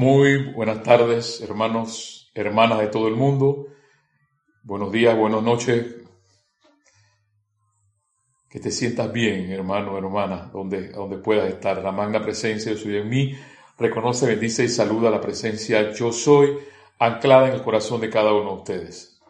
Muy 0.00 0.44
buenas 0.54 0.82
tardes, 0.82 1.42
hermanos, 1.42 2.30
hermanas 2.34 2.78
de 2.78 2.86
todo 2.86 3.06
el 3.06 3.16
mundo. 3.16 3.66
Buenos 4.62 4.90
días, 4.90 5.14
buenas 5.14 5.42
noches. 5.42 5.94
Que 8.48 8.60
te 8.60 8.70
sientas 8.70 9.12
bien, 9.12 9.52
hermano, 9.52 9.98
hermana, 9.98 10.48
donde, 10.54 10.88
donde 10.88 11.18
puedas 11.18 11.50
estar. 11.50 11.82
La 11.82 11.92
magna 11.92 12.22
presencia 12.22 12.72
de 12.72 12.78
Dios 12.78 13.02
en 13.04 13.10
mí. 13.10 13.38
Reconoce, 13.76 14.26
bendice 14.26 14.64
y 14.64 14.68
saluda 14.68 15.10
la 15.10 15.20
presencia 15.20 15.92
yo 15.92 16.12
soy, 16.12 16.56
anclada 16.98 17.48
en 17.48 17.56
el 17.56 17.62
corazón 17.62 18.00
de 18.00 18.08
cada 18.08 18.32
uno 18.32 18.52
de 18.52 18.56
ustedes. 18.56 19.20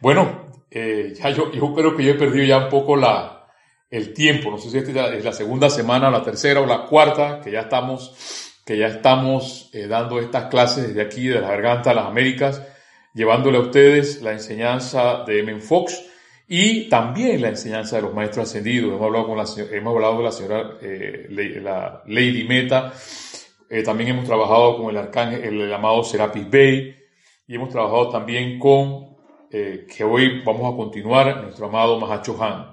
Bueno, 0.00 0.50
eh, 0.68 1.14
ya 1.16 1.30
yo, 1.30 1.52
yo 1.52 1.72
creo 1.72 1.96
que 1.96 2.02
yo 2.02 2.10
he 2.10 2.18
perdido 2.18 2.44
ya 2.44 2.58
un 2.58 2.68
poco 2.68 2.96
la, 2.96 3.46
el 3.88 4.14
tiempo. 4.14 4.50
No 4.50 4.58
sé 4.58 4.68
si 4.68 4.78
esta 4.78 5.14
es 5.14 5.24
la 5.24 5.32
segunda 5.32 5.70
semana, 5.70 6.10
la 6.10 6.24
tercera 6.24 6.60
o 6.60 6.66
la 6.66 6.86
cuarta, 6.86 7.40
que 7.40 7.52
ya 7.52 7.60
estamos 7.60 8.48
que 8.64 8.78
ya 8.78 8.86
estamos 8.86 9.70
eh, 9.72 9.86
dando 9.86 10.20
estas 10.20 10.46
clases 10.46 10.88
desde 10.88 11.02
aquí, 11.02 11.26
de 11.26 11.40
la 11.40 11.48
garganta 11.48 11.90
a 11.90 11.94
las 11.94 12.06
Américas, 12.06 12.62
llevándole 13.14 13.58
a 13.58 13.62
ustedes 13.62 14.22
la 14.22 14.32
enseñanza 14.32 15.24
de 15.24 15.40
M. 15.40 15.60
Fox 15.60 16.02
y 16.48 16.88
también 16.88 17.42
la 17.42 17.48
enseñanza 17.48 17.96
de 17.96 18.02
los 18.02 18.14
maestros 18.14 18.48
ascendidos. 18.48 18.90
Hemos 18.90 19.02
hablado, 19.02 19.26
con 19.26 19.36
la, 19.36 19.44
hemos 19.76 19.94
hablado 19.94 20.18
de 20.18 20.24
la 20.24 20.32
señora 20.32 20.78
eh, 20.80 21.60
la 21.62 22.02
Lady 22.06 22.44
Meta, 22.44 22.92
eh, 23.68 23.82
también 23.82 24.10
hemos 24.10 24.26
trabajado 24.26 24.76
con 24.76 24.90
el 24.90 24.96
arcángel, 24.96 25.60
el, 25.60 25.72
amado 25.72 26.04
Serapis 26.04 26.48
Bey, 26.48 26.94
y 27.46 27.54
hemos 27.54 27.68
trabajado 27.68 28.10
también 28.10 28.58
con, 28.58 29.12
que 29.50 30.02
hoy 30.02 30.42
vamos 30.42 30.72
a 30.72 30.74
continuar, 30.74 31.42
nuestro 31.42 31.66
amado 31.66 32.00
Mahacho 32.00 32.42
Han. 32.42 32.72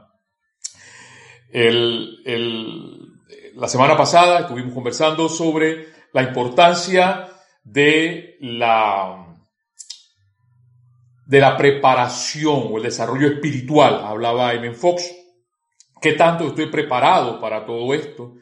El, 1.51 2.19
el, 2.25 2.98
la 3.55 3.67
semana 3.67 3.95
pasada 3.95 4.39
estuvimos 4.39 4.73
conversando 4.73 5.29
sobre 5.29 5.87
la 6.13 6.23
importancia 6.23 7.27
de 7.63 8.37
la, 8.41 9.37
de 11.25 11.39
la 11.39 11.57
preparación 11.57 12.69
o 12.71 12.77
el 12.77 12.83
desarrollo 12.83 13.27
espiritual. 13.27 14.01
Hablaba 14.03 14.53
M. 14.53 14.73
Fox. 14.73 15.11
¿Qué 16.01 16.13
tanto 16.13 16.47
estoy 16.47 16.67
preparado 16.67 17.39
para 17.41 17.65
todo 17.65 17.93
esto? 17.93 18.35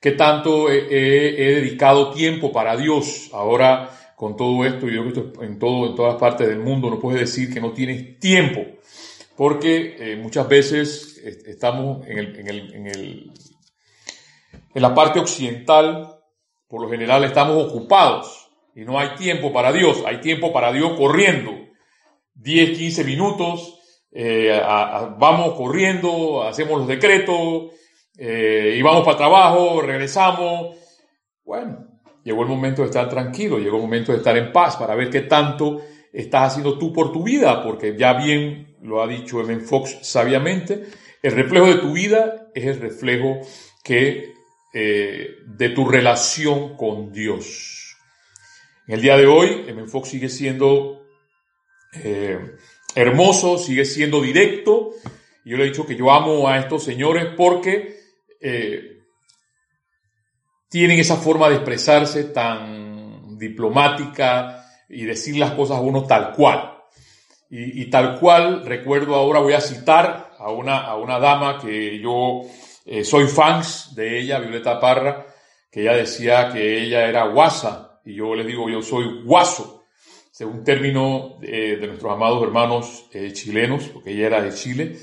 ¿Qué 0.00 0.12
tanto 0.12 0.70
he, 0.70 0.80
dedicado 0.80 2.10
tiempo 2.10 2.50
para 2.50 2.76
Dios? 2.76 3.30
Ahora, 3.32 3.90
con 4.16 4.36
todo 4.36 4.64
esto, 4.64 4.88
yo 4.88 5.02
creo 5.02 5.32
que 5.32 5.44
en, 5.44 5.58
todo, 5.58 5.90
en 5.90 5.94
todas 5.94 6.16
partes 6.16 6.48
del 6.48 6.58
mundo, 6.58 6.90
no 6.90 6.98
puedes 6.98 7.20
decir 7.20 7.52
que 7.52 7.60
no 7.60 7.72
tienes 7.72 8.18
tiempo, 8.18 8.60
porque 9.36 9.96
eh, 9.98 10.16
muchas 10.16 10.48
veces 10.48 11.18
estamos 11.46 12.06
en 12.06 12.18
el, 12.18 12.74
en 12.74 12.86
el 12.86 13.32
en 14.74 14.82
la 14.82 14.94
parte 14.94 15.20
occidental, 15.20 16.18
por 16.68 16.82
lo 16.82 16.90
general, 16.90 17.24
estamos 17.24 17.64
ocupados 17.64 18.50
y 18.74 18.80
no 18.84 18.98
hay 18.98 19.14
tiempo 19.16 19.52
para 19.52 19.72
Dios. 19.72 20.02
Hay 20.06 20.20
tiempo 20.20 20.52
para 20.52 20.72
Dios 20.72 20.94
corriendo. 20.98 21.52
10, 22.34 22.76
15 22.76 23.04
minutos, 23.04 23.78
eh, 24.10 24.60
vamos 25.18 25.54
corriendo, 25.54 26.42
hacemos 26.42 26.78
los 26.78 26.88
decretos 26.88 27.70
eh, 28.18 28.74
y 28.76 28.82
vamos 28.82 29.04
para 29.04 29.16
trabajo, 29.16 29.80
regresamos. 29.80 30.76
Bueno, 31.44 31.86
llegó 32.24 32.42
el 32.42 32.48
momento 32.48 32.82
de 32.82 32.88
estar 32.88 33.08
tranquilo, 33.08 33.58
llegó 33.58 33.76
el 33.76 33.82
momento 33.82 34.10
de 34.10 34.18
estar 34.18 34.36
en 34.36 34.52
paz 34.52 34.76
para 34.76 34.96
ver 34.96 35.10
qué 35.10 35.20
tanto 35.20 35.80
estás 36.12 36.50
haciendo 36.50 36.76
tú 36.76 36.92
por 36.92 37.12
tu 37.12 37.22
vida, 37.22 37.62
porque 37.62 37.96
ya 37.96 38.14
bien 38.14 38.76
lo 38.82 39.00
ha 39.00 39.06
dicho 39.06 39.40
M. 39.40 39.60
Fox 39.60 39.98
sabiamente, 40.02 40.84
el 41.22 41.32
reflejo 41.32 41.66
de 41.66 41.76
tu 41.76 41.92
vida 41.92 42.48
es 42.54 42.64
el 42.66 42.80
reflejo 42.80 43.40
que 43.82 44.33
eh, 44.76 45.36
de 45.46 45.68
tu 45.68 45.88
relación 45.88 46.76
con 46.76 47.12
Dios. 47.12 47.96
En 48.88 48.96
el 48.96 49.02
día 49.02 49.16
de 49.16 49.24
hoy, 49.24 49.66
el 49.68 49.78
enfoque 49.78 50.10
sigue 50.10 50.28
siendo 50.28 51.06
eh, 51.92 52.56
hermoso, 52.96 53.56
sigue 53.56 53.84
siendo 53.84 54.20
directo. 54.20 54.90
Yo 55.44 55.56
le 55.56 55.62
he 55.62 55.66
dicho 55.68 55.86
que 55.86 55.94
yo 55.94 56.10
amo 56.10 56.48
a 56.48 56.58
estos 56.58 56.82
señores 56.82 57.28
porque 57.36 58.00
eh, 58.40 59.04
tienen 60.68 60.98
esa 60.98 61.18
forma 61.18 61.48
de 61.48 61.54
expresarse 61.54 62.24
tan 62.24 63.38
diplomática 63.38 64.66
y 64.88 65.04
decir 65.04 65.36
las 65.36 65.52
cosas 65.52 65.76
a 65.76 65.82
uno 65.82 66.04
tal 66.04 66.32
cual. 66.32 66.78
Y, 67.48 67.82
y, 67.82 67.90
tal 67.90 68.18
cual, 68.18 68.66
recuerdo 68.66 69.14
ahora, 69.14 69.38
voy 69.38 69.52
a 69.52 69.60
citar 69.60 70.32
a 70.36 70.50
una, 70.50 70.78
a 70.78 70.96
una 70.96 71.20
dama 71.20 71.60
que 71.60 72.00
yo 72.00 72.42
eh, 72.84 73.04
soy 73.04 73.26
fans 73.26 73.94
de 73.94 74.20
ella, 74.20 74.38
Violeta 74.38 74.78
Parra, 74.78 75.26
que 75.70 75.82
ella 75.82 75.94
decía 75.94 76.50
que 76.52 76.82
ella 76.82 77.08
era 77.08 77.26
guasa, 77.28 78.00
y 78.04 78.14
yo 78.14 78.34
le 78.34 78.44
digo, 78.44 78.68
yo 78.68 78.82
soy 78.82 79.22
guaso, 79.24 79.84
según 80.30 80.64
término 80.64 81.38
de, 81.40 81.78
nuestros 81.86 82.12
amados 82.12 82.42
hermanos 82.42 83.06
eh, 83.12 83.32
chilenos, 83.32 83.84
porque 83.88 84.12
ella 84.12 84.26
era 84.26 84.42
de 84.42 84.52
Chile, 84.52 84.98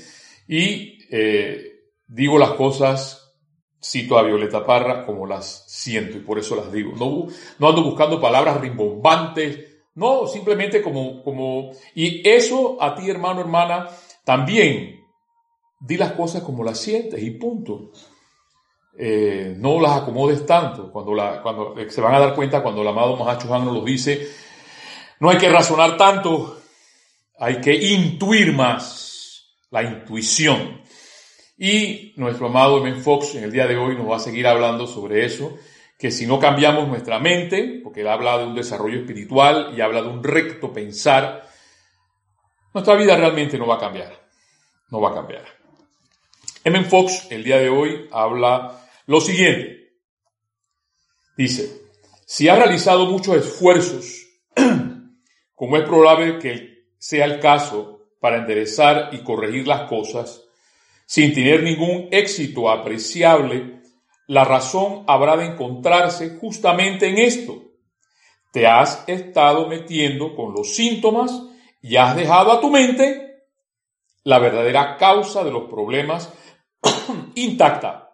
y 0.46 0.98
eh, 1.10 1.72
digo 2.06 2.38
las 2.38 2.52
cosas, 2.52 3.34
cito 3.82 4.16
a 4.16 4.22
Violeta 4.22 4.64
Parra 4.64 5.04
como 5.04 5.26
las 5.26 5.64
siento, 5.66 6.16
y 6.18 6.20
por 6.20 6.38
eso 6.38 6.54
las 6.54 6.70
digo. 6.70 6.92
No, 6.96 7.26
no 7.58 7.68
ando 7.68 7.82
buscando 7.82 8.20
palabras 8.20 8.60
rimbombantes, 8.60 9.58
no, 9.94 10.26
simplemente 10.26 10.80
como, 10.80 11.22
como, 11.22 11.72
y 11.94 12.26
eso 12.26 12.78
a 12.80 12.94
ti, 12.94 13.10
hermano, 13.10 13.40
hermana, 13.40 13.88
también 14.24 15.01
di 15.82 15.96
las 15.96 16.12
cosas 16.12 16.42
como 16.42 16.62
las 16.62 16.78
sientes 16.78 17.20
y 17.22 17.32
punto. 17.32 17.90
Eh, 18.96 19.54
no 19.58 19.80
las 19.80 20.02
acomodes 20.02 20.46
tanto. 20.46 20.92
Cuando, 20.92 21.76
eh, 21.78 21.90
se 21.90 22.00
van 22.00 22.14
a 22.14 22.20
dar 22.20 22.34
cuenta 22.34 22.62
cuando 22.62 22.82
el 22.82 22.88
amado 22.88 23.16
Mahacho 23.16 23.52
Han 23.52 23.64
nos 23.64 23.84
dice, 23.84 24.28
no 25.18 25.30
hay 25.30 25.38
que 25.38 25.48
razonar 25.48 25.96
tanto, 25.96 26.60
hay 27.38 27.60
que 27.60 27.74
intuir 27.74 28.52
más 28.52 29.56
la 29.70 29.82
intuición. 29.82 30.82
Y 31.58 32.12
nuestro 32.16 32.46
amado 32.46 32.84
M. 32.84 33.00
Fox 33.00 33.34
en 33.34 33.44
el 33.44 33.52
día 33.52 33.66
de 33.66 33.76
hoy 33.76 33.96
nos 33.96 34.10
va 34.10 34.16
a 34.16 34.20
seguir 34.20 34.46
hablando 34.46 34.86
sobre 34.86 35.24
eso, 35.24 35.56
que 35.98 36.10
si 36.10 36.26
no 36.26 36.38
cambiamos 36.38 36.88
nuestra 36.88 37.18
mente, 37.18 37.80
porque 37.82 38.00
él 38.00 38.08
habla 38.08 38.38
de 38.38 38.46
un 38.46 38.54
desarrollo 38.54 38.98
espiritual 38.98 39.72
y 39.76 39.80
habla 39.80 40.02
de 40.02 40.08
un 40.08 40.22
recto 40.22 40.72
pensar, 40.72 41.48
nuestra 42.74 42.94
vida 42.94 43.16
realmente 43.16 43.58
no 43.58 43.66
va 43.66 43.76
a 43.76 43.80
cambiar. 43.80 44.20
No 44.90 45.00
va 45.00 45.10
a 45.10 45.14
cambiar. 45.14 45.61
M. 46.64 46.84
Fox 46.84 47.26
el 47.30 47.42
día 47.42 47.58
de 47.58 47.68
hoy 47.68 48.08
habla 48.12 48.86
lo 49.06 49.20
siguiente. 49.20 49.94
Dice, 51.36 51.82
si 52.24 52.48
ha 52.48 52.54
realizado 52.54 53.06
muchos 53.06 53.36
esfuerzos, 53.36 54.28
como 55.54 55.76
es 55.76 55.82
probable 55.84 56.38
que 56.38 56.84
sea 56.98 57.24
el 57.24 57.40
caso, 57.40 57.92
para 58.20 58.36
enderezar 58.36 59.08
y 59.12 59.24
corregir 59.24 59.66
las 59.66 59.88
cosas, 59.88 60.44
sin 61.04 61.34
tener 61.34 61.64
ningún 61.64 62.06
éxito 62.12 62.70
apreciable, 62.70 63.80
la 64.28 64.44
razón 64.44 65.02
habrá 65.08 65.36
de 65.36 65.46
encontrarse 65.46 66.38
justamente 66.38 67.08
en 67.08 67.18
esto. 67.18 67.64
Te 68.52 68.68
has 68.68 69.02
estado 69.08 69.66
metiendo 69.66 70.36
con 70.36 70.54
los 70.54 70.76
síntomas 70.76 71.42
y 71.82 71.96
has 71.96 72.14
dejado 72.14 72.52
a 72.52 72.60
tu 72.60 72.70
mente 72.70 73.32
la 74.22 74.38
verdadera 74.38 74.96
causa 74.96 75.42
de 75.42 75.50
los 75.50 75.64
problemas 75.64 76.32
intacta. 77.36 78.10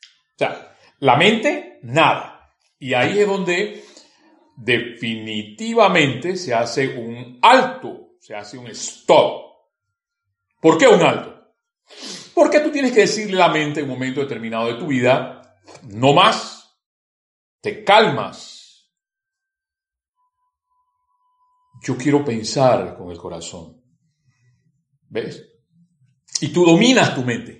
O 0.00 0.38
sea, 0.38 0.76
la 1.00 1.16
mente, 1.16 1.78
nada. 1.82 2.56
Y 2.78 2.94
ahí 2.94 3.18
es 3.20 3.26
donde 3.26 3.84
definitivamente 4.56 6.36
se 6.36 6.54
hace 6.54 6.96
un 6.98 7.38
alto, 7.42 8.16
se 8.20 8.34
hace 8.34 8.58
un 8.58 8.66
stop. 8.68 9.50
¿Por 10.60 10.76
qué 10.78 10.86
un 10.86 11.00
alto? 11.00 11.54
Porque 12.34 12.60
tú 12.60 12.70
tienes 12.70 12.92
que 12.92 13.00
decirle 13.00 13.42
a 13.42 13.48
la 13.48 13.52
mente 13.52 13.80
en 13.80 13.86
un 13.86 13.92
momento 13.92 14.20
determinado 14.20 14.66
de 14.66 14.78
tu 14.78 14.86
vida, 14.86 15.58
no 15.88 16.12
más, 16.12 16.78
te 17.60 17.84
calmas. 17.84 18.90
Yo 21.82 21.96
quiero 21.96 22.24
pensar 22.24 22.96
con 22.96 23.10
el 23.10 23.18
corazón. 23.18 23.82
¿Ves? 25.08 25.44
Y 26.40 26.52
tú 26.52 26.64
dominas 26.64 27.14
tu 27.14 27.22
mente. 27.24 27.59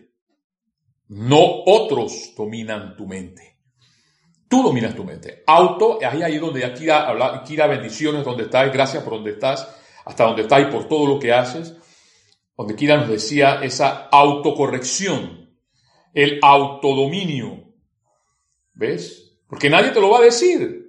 No 1.10 1.64
otros 1.66 2.34
dominan 2.36 2.96
tu 2.96 3.06
mente. 3.06 3.58
Tú 4.48 4.62
dominas 4.62 4.94
tu 4.94 5.04
mente. 5.04 5.42
Auto, 5.46 5.98
ahí 6.02 6.22
ahí 6.22 6.38
donde 6.38 6.64
Akira, 6.64 7.08
habla, 7.08 7.34
Akira 7.34 7.66
bendiciones, 7.66 8.24
donde 8.24 8.44
estás, 8.44 8.72
gracias 8.72 9.02
por 9.02 9.14
donde 9.14 9.32
estás, 9.32 9.68
hasta 10.04 10.24
donde 10.24 10.42
estás 10.42 10.62
y 10.62 10.64
por 10.66 10.88
todo 10.88 11.06
lo 11.06 11.18
que 11.18 11.32
haces. 11.32 11.76
Donde 12.56 12.76
Kira 12.76 12.96
nos 12.98 13.08
decía 13.08 13.60
esa 13.62 14.08
autocorrección, 14.08 15.50
el 16.12 16.38
autodominio. 16.42 17.72
¿Ves? 18.74 19.40
Porque 19.48 19.70
nadie 19.70 19.90
te 19.90 20.00
lo 20.00 20.10
va 20.10 20.18
a 20.18 20.22
decir. 20.22 20.79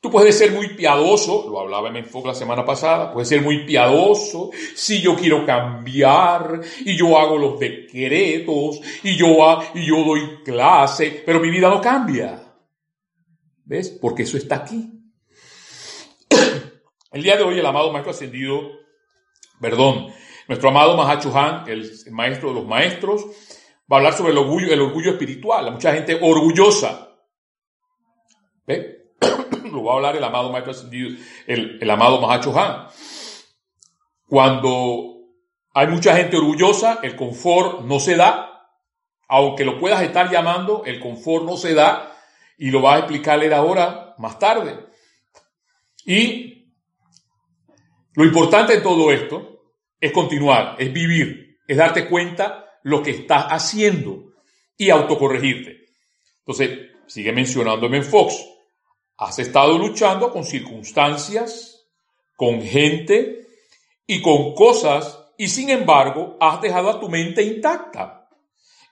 Tú 0.00 0.10
puedes 0.10 0.38
ser 0.38 0.52
muy 0.52 0.68
piadoso, 0.74 1.46
lo 1.50 1.60
hablaba 1.60 1.90
en 1.90 1.96
Enfoque 1.96 2.28
la 2.28 2.34
semana 2.34 2.64
pasada, 2.64 3.12
puedes 3.12 3.28
ser 3.28 3.42
muy 3.42 3.66
piadoso 3.66 4.50
si 4.74 5.02
yo 5.02 5.14
quiero 5.14 5.44
cambiar 5.44 6.62
y 6.86 6.96
yo 6.96 7.18
hago 7.18 7.36
los 7.36 7.58
decretos 7.58 8.80
y 9.02 9.14
yo, 9.14 9.58
y 9.74 9.86
yo 9.86 10.02
doy 10.02 10.42
clase, 10.42 11.22
pero 11.26 11.38
mi 11.38 11.50
vida 11.50 11.68
no 11.68 11.82
cambia. 11.82 12.42
¿Ves? 13.66 13.90
Porque 13.90 14.22
eso 14.22 14.38
está 14.38 14.56
aquí. 14.56 14.90
El 17.12 17.22
día 17.22 17.36
de 17.36 17.42
hoy 17.42 17.58
el 17.58 17.66
amado 17.66 17.92
Maestro 17.92 18.12
Ascendido, 18.12 18.70
perdón, 19.60 20.06
nuestro 20.48 20.70
amado 20.70 20.96
Mahacho 20.96 21.36
Han, 21.36 21.68
el 21.68 21.92
maestro 22.10 22.48
de 22.48 22.54
los 22.54 22.66
maestros, 22.66 23.26
va 23.92 23.96
a 23.96 23.98
hablar 23.98 24.14
sobre 24.14 24.32
el 24.32 24.38
orgullo, 24.38 24.72
el 24.72 24.80
orgullo 24.80 25.10
espiritual. 25.10 25.70
mucha 25.72 25.92
gente 25.92 26.18
orgullosa. 26.20 27.18
Lo 29.72 29.84
va 29.84 29.92
a 29.92 29.96
hablar 29.96 30.16
el 30.16 30.24
amado 30.24 30.52
el, 31.46 31.78
el 31.80 31.90
amado 31.90 32.20
Mahacho 32.20 32.58
Han. 32.58 32.88
Cuando 34.26 35.10
hay 35.72 35.86
mucha 35.86 36.16
gente 36.16 36.36
orgullosa, 36.36 37.00
el 37.02 37.16
confort 37.16 37.82
no 37.82 38.00
se 38.00 38.16
da. 38.16 38.46
Aunque 39.28 39.64
lo 39.64 39.78
puedas 39.78 40.02
estar 40.02 40.30
llamando, 40.30 40.84
el 40.84 41.00
confort 41.00 41.44
no 41.44 41.56
se 41.56 41.74
da. 41.74 42.16
Y 42.58 42.70
lo 42.70 42.82
va 42.82 42.96
a 42.96 42.98
explicarle 42.98 43.52
ahora, 43.54 44.14
más 44.18 44.38
tarde. 44.38 44.86
Y 46.04 46.74
lo 48.14 48.24
importante 48.24 48.74
en 48.74 48.82
todo 48.82 49.12
esto 49.12 49.74
es 50.00 50.12
continuar, 50.12 50.76
es 50.78 50.92
vivir, 50.92 51.58
es 51.66 51.76
darte 51.76 52.08
cuenta 52.08 52.66
lo 52.82 53.02
que 53.02 53.10
estás 53.10 53.46
haciendo 53.46 54.32
y 54.76 54.90
autocorregirte. 54.90 55.86
Entonces, 56.38 56.90
sigue 57.06 57.32
mencionándome 57.32 57.98
en 57.98 58.04
Fox. 58.04 58.34
Has 59.20 59.38
estado 59.38 59.76
luchando 59.76 60.32
con 60.32 60.44
circunstancias, 60.44 61.86
con 62.36 62.62
gente 62.62 63.48
y 64.06 64.22
con 64.22 64.54
cosas 64.54 65.26
y 65.36 65.48
sin 65.48 65.68
embargo 65.68 66.38
has 66.40 66.62
dejado 66.62 66.88
a 66.88 66.98
tu 66.98 67.10
mente 67.10 67.42
intacta. 67.42 68.30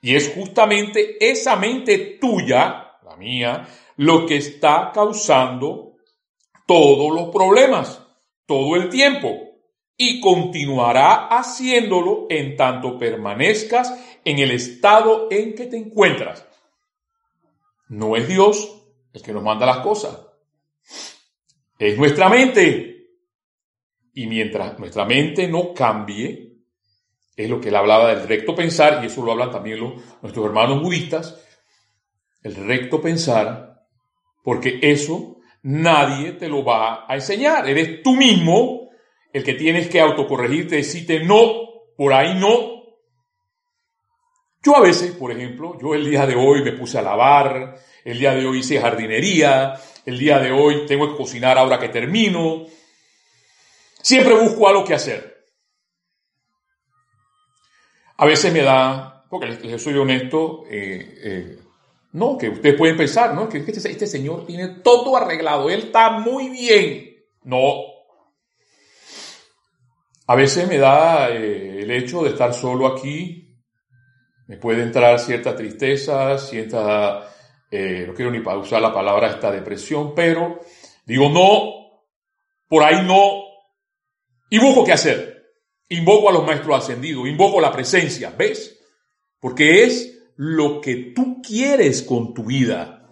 Y 0.03 0.17
es 0.17 0.31
justamente 0.35 1.17
esa 1.19 1.57
mente 1.57 2.19
tuya, 2.21 2.99
la 3.03 3.17
mía, 3.17 3.67
lo 3.97 4.27
que 4.27 4.37
está 4.37 4.93
causando 4.93 5.95
todos 6.67 7.11
los 7.15 7.31
problemas, 7.31 8.03
todo 8.45 8.77
el 8.77 8.91
tiempo. 8.91 9.31
Y 9.97 10.21
continuará 10.21 11.29
haciéndolo 11.29 12.27
en 12.29 12.55
tanto 12.55 12.99
permanezcas 12.99 13.99
en 14.27 14.41
el 14.41 14.51
estado 14.51 15.29
en 15.31 15.55
que 15.55 15.65
te 15.65 15.79
encuentras. 15.79 16.47
No 17.89 18.15
es 18.15 18.29
Dios 18.29 18.78
el 19.19 19.25
que 19.25 19.33
nos 19.33 19.43
manda 19.43 19.67
las 19.67 19.79
cosas. 19.79 20.19
Es 21.79 21.99
nuestra 21.99 22.29
mente. 22.29 23.09
Y 24.15 24.27
mientras 24.27 24.79
nuestra 24.79 25.05
mente 25.05 25.47
no 25.47 25.73
cambie, 25.75 26.57
es 27.37 27.49
lo 27.49 27.61
que 27.61 27.69
él 27.69 27.77
hablaba 27.77 28.13
del 28.13 28.27
recto 28.27 28.55
pensar, 28.55 29.01
y 29.03 29.07
eso 29.07 29.25
lo 29.25 29.33
hablan 29.33 29.51
también 29.51 29.81
los, 29.81 29.95
nuestros 30.23 30.47
hermanos 30.47 30.83
budistas, 30.83 31.45
el 32.43 32.55
recto 32.57 33.01
pensar, 33.01 33.87
porque 34.43 34.81
eso 34.83 35.37
nadie 35.63 36.33
te 36.33 36.49
lo 36.49 36.65
va 36.65 37.07
a 37.09 37.15
enseñar. 37.15 37.69
Eres 37.69 38.03
tú 38.03 38.17
mismo 38.17 38.91
el 39.33 39.45
que 39.45 39.55
tienes 39.55 39.89
que 39.89 40.01
autocorregirte, 40.01 40.77
decirte 40.77 41.23
no, 41.23 41.53
por 41.97 42.13
ahí 42.13 42.35
no. 42.35 42.79
Yo 44.63 44.77
a 44.77 44.81
veces, 44.81 45.13
por 45.13 45.31
ejemplo, 45.31 45.79
yo 45.81 45.95
el 45.95 46.11
día 46.11 46.27
de 46.27 46.35
hoy 46.35 46.65
me 46.65 46.73
puse 46.73 46.99
a 46.99 47.03
lavar, 47.03 47.77
el 48.11 48.19
día 48.19 48.35
de 48.35 48.47
hoy 48.47 48.61
hice 48.61 48.81
jardinería, 48.81 49.79
el 50.07 50.19
día 50.19 50.39
de 50.39 50.51
hoy 50.51 50.87
tengo 50.87 51.11
que 51.11 51.17
cocinar 51.17 51.59
ahora 51.59 51.79
que 51.79 51.91
termino. 51.91 52.65
Siempre 54.01 54.35
busco 54.35 54.67
algo 54.67 54.83
que 54.83 54.95
hacer. 54.95 55.45
A 58.17 58.25
veces 58.25 58.51
me 58.51 58.63
da, 58.63 59.27
porque 59.29 59.49
les, 59.49 59.83
soy 59.83 59.95
honesto, 59.99 60.65
eh, 60.71 61.19
eh, 61.23 61.59
no, 62.13 62.39
que 62.39 62.49
ustedes 62.49 62.77
pueden 62.77 62.97
pensar, 62.97 63.35
¿no? 63.35 63.47
Que, 63.47 63.59
este, 63.59 63.91
este, 63.91 64.07
señor 64.07 64.47
tiene 64.47 64.69
todo 64.83 65.15
arreglado, 65.15 65.69
él 65.69 65.81
está 65.81 66.11
muy 66.11 66.49
bien. 66.49 67.15
No. 67.43 67.83
A 70.27 70.35
veces 70.35 70.67
me 70.67 70.79
da 70.79 71.29
eh, 71.29 71.83
el 71.83 71.91
hecho 71.91 72.23
de 72.23 72.31
estar 72.31 72.55
solo 72.55 72.87
aquí, 72.87 73.55
me 74.47 74.57
puede 74.57 74.83
entrar 74.83 75.19
cierta 75.21 75.55
tristeza, 75.55 76.39
cierta, 76.39 77.35
no 77.71 78.15
quiero 78.15 78.31
ni 78.31 78.39
usar 78.39 78.81
la 78.81 78.93
palabra 78.93 79.31
esta 79.31 79.51
depresión, 79.51 80.15
pero 80.15 80.61
digo 81.05 81.29
no, 81.29 82.05
por 82.69 82.83
ahí 82.83 83.05
no, 83.05 83.45
y 84.51 84.85
qué 84.85 84.93
hacer. 84.93 85.37
Invoco 85.91 86.29
a 86.29 86.33
los 86.33 86.47
maestros 86.47 86.77
ascendidos, 86.77 87.27
invoco 87.27 87.61
la 87.61 87.73
presencia, 87.73 88.33
¿ves? 88.37 88.79
Porque 89.41 89.85
es 89.85 90.19
lo 90.37 90.81
que 90.81 91.13
tú 91.15 91.41
quieres 91.43 92.03
con 92.03 92.35
tu 92.35 92.45
vida, 92.45 93.07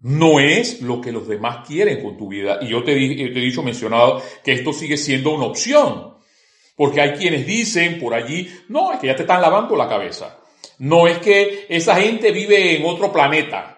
no 0.00 0.38
es 0.38 0.82
lo 0.82 1.00
que 1.00 1.12
los 1.12 1.26
demás 1.26 1.66
quieren 1.66 2.02
con 2.02 2.18
tu 2.18 2.28
vida. 2.28 2.58
Y 2.60 2.68
yo 2.68 2.84
te, 2.84 2.94
te 2.94 2.98
he 2.98 3.40
dicho, 3.40 3.62
mencionado, 3.62 4.22
que 4.42 4.52
esto 4.52 4.72
sigue 4.72 4.98
siendo 4.98 5.34
una 5.34 5.46
opción. 5.46 6.14
Porque 6.76 7.00
hay 7.00 7.12
quienes 7.12 7.46
dicen 7.46 7.98
por 7.98 8.12
allí, 8.12 8.50
no, 8.68 8.92
es 8.92 8.98
que 8.98 9.06
ya 9.06 9.16
te 9.16 9.22
están 9.22 9.40
lavando 9.40 9.76
la 9.76 9.88
cabeza. 9.88 10.40
No 10.78 11.06
es 11.06 11.18
que 11.18 11.66
esa 11.68 11.96
gente 11.96 12.32
vive 12.32 12.76
en 12.76 12.84
otro 12.84 13.12
planeta. 13.12 13.73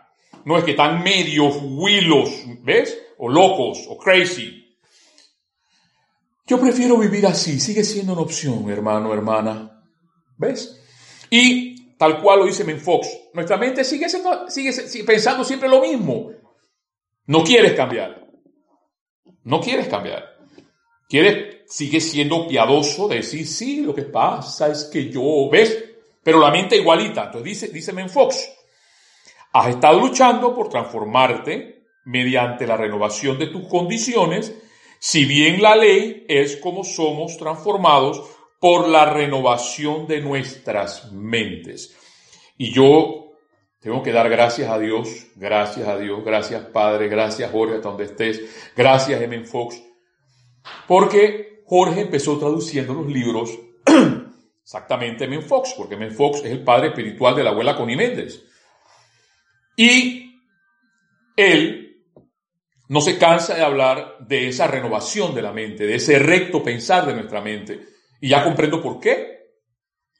No 0.47 0.57
es 0.57 0.63
que 0.63 0.71
están 0.71 1.03
medios 1.03 1.57
huilos, 1.61 2.31
¿ves? 2.63 2.97
O 3.19 3.29
locos, 3.29 3.85
o 3.89 3.99
crazy. 3.99 4.79
Yo 6.47 6.61
prefiero 6.61 6.97
vivir 6.97 7.27
así, 7.27 7.59
sigue 7.59 7.83
siendo 7.83 8.13
una 8.13 8.23
opción, 8.23 8.71
hermano, 8.71 9.13
hermana. 9.13 9.83
¿Ves? 10.39 10.81
Y 11.31 11.97
tal 11.97 12.23
cual 12.23 12.39
lo 12.39 12.45
dice 12.47 12.63
Menfox, 12.63 13.09
nuestra 13.35 13.57
mente 13.57 13.83
sigue, 13.83 14.09
siendo, 14.09 14.49
sigue, 14.49 14.73
pensando 15.03 15.43
siempre 15.43 15.69
lo 15.69 15.81
mismo. 15.81 16.31
No 17.27 17.43
quieres 17.43 17.73
cambiar. 17.73 18.29
No 19.43 19.61
quieres 19.61 19.89
cambiar. 19.89 20.23
Quieres, 21.09 21.65
sigue 21.67 22.01
siendo 22.01 22.47
piadoso 22.47 23.09
de 23.09 23.17
decir, 23.17 23.49
sí, 23.49 23.81
lo 23.81 23.93
que 23.93 24.03
pasa 24.03 24.69
es 24.69 24.85
que 24.85 25.11
yo, 25.11 25.51
¿ves? 25.51 25.77
Pero 26.23 26.39
la 26.39 26.53
mente 26.53 26.77
igualita. 26.77 27.25
Entonces 27.25 27.43
dice, 27.43 27.69
dice 27.69 27.93
Menfox, 27.93 28.56
has 29.59 29.69
estado 29.69 29.99
luchando 29.99 30.55
por 30.55 30.69
transformarte 30.69 31.87
mediante 32.05 32.67
la 32.67 32.77
renovación 32.77 33.39
de 33.39 33.47
tus 33.47 33.67
condiciones 33.69 34.55
si 34.99 35.25
bien 35.25 35.63
la 35.63 35.77
ley 35.77 36.27
es 36.29 36.57
como 36.57 36.85
somos 36.85 37.39
transformados 37.39 38.23
por 38.61 38.89
la 38.89 39.07
renovación 39.07 40.07
de 40.07 40.21
nuestras 40.21 41.11
mentes. 41.13 41.97
Y 42.59 42.73
yo 42.73 43.33
tengo 43.81 44.03
que 44.03 44.13
dar 44.13 44.29
gracias 44.29 44.71
a 44.71 44.79
Dios, 44.79 45.27
gracias 45.37 45.89
a 45.89 45.97
Dios, 45.97 46.23
gracias 46.25 46.63
Padre, 46.67 47.09
gracias 47.09 47.51
Jorge, 47.51 47.77
hasta 47.77 47.89
donde 47.89 48.05
estés, 48.05 48.73
gracias 48.77 49.23
Emen 49.23 49.47
Fox, 49.47 49.83
porque 50.87 51.63
Jorge 51.65 52.03
empezó 52.03 52.39
traduciendo 52.39 52.93
los 52.93 53.07
libros 53.07 53.59
exactamente 54.63 55.25
Emen 55.25 55.43
Fox, 55.43 55.75
porque 55.77 55.95
Emen 55.95 56.13
Fox 56.13 56.41
es 56.41 56.53
el 56.53 56.63
padre 56.63 56.89
espiritual 56.89 57.35
de 57.35 57.45
la 57.45 57.51
abuela 57.51 57.77
Connie 57.77 57.97
Méndez. 57.97 58.43
Y 59.77 60.43
él 61.37 62.05
no 62.89 63.01
se 63.01 63.19
cansa 63.19 63.55
de 63.55 63.63
hablar 63.63 64.17
de 64.21 64.49
esa 64.49 64.67
renovación 64.67 65.35
de 65.35 65.43
la 65.43 65.53
mente, 65.53 65.87
de 65.87 65.97
ese 65.97 66.19
recto 66.19 66.63
pensar 66.63 67.07
de 67.07 67.15
nuestra 67.15 67.41
mente. 67.41 67.87
Y 68.21 68.31
ya 68.31 68.43
comprendo 68.43 68.81
por 68.81 69.01
qué. 69.01 69.37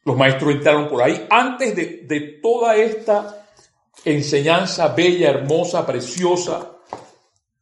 Los 0.05 0.17
maestros 0.17 0.53
entraron 0.53 0.89
por 0.89 1.03
ahí 1.03 1.27
antes 1.31 1.75
de, 1.75 2.03
de 2.07 2.39
toda 2.41 2.77
esta 2.77 3.49
enseñanza 4.05 4.89
bella, 4.95 5.31
hermosa, 5.31 5.85
preciosa 5.85 6.77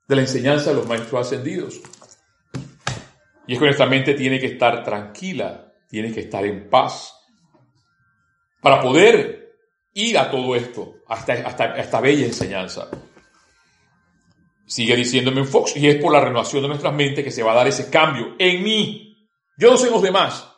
de 0.07 0.17
la 0.17 0.23
enseñanza 0.23 0.71
de 0.71 0.77
los 0.77 0.87
maestros 0.87 1.27
ascendidos. 1.27 1.81
Y 3.47 3.55
es 3.55 3.59
que 3.59 3.65
nuestra 3.65 3.87
mente 3.87 4.15
tiene 4.15 4.39
que 4.39 4.47
estar 4.47 4.83
tranquila, 4.83 5.73
tiene 5.89 6.13
que 6.13 6.21
estar 6.21 6.45
en 6.45 6.69
paz, 6.69 7.15
para 8.61 8.81
poder 8.81 9.44
ir 9.95 10.19
a 10.19 10.31
todo 10.31 10.55
esto, 10.55 10.97
hasta, 11.09 11.35
esta 11.79 12.01
bella 12.01 12.27
enseñanza. 12.27 12.89
Sigue 14.67 14.97
diciéndome 14.97 15.41
en 15.41 15.49
Fox, 15.49 15.77
y 15.77 15.89
es 15.89 15.97
por 15.97 16.13
la 16.13 16.21
renovación 16.21 16.63
de 16.63 16.69
nuestras 16.69 16.95
mentes 16.95 17.25
que 17.25 17.31
se 17.31 17.43
va 17.43 17.53
a 17.53 17.57
dar 17.57 17.69
ese 17.69 17.91
cambio 17.91 18.35
en 18.39 18.63
mí. 18.63 19.17
Yo 19.57 19.71
no 19.71 19.77
sé 19.77 19.87
en 19.87 19.93
los 19.93 20.03
demás. 20.03 20.49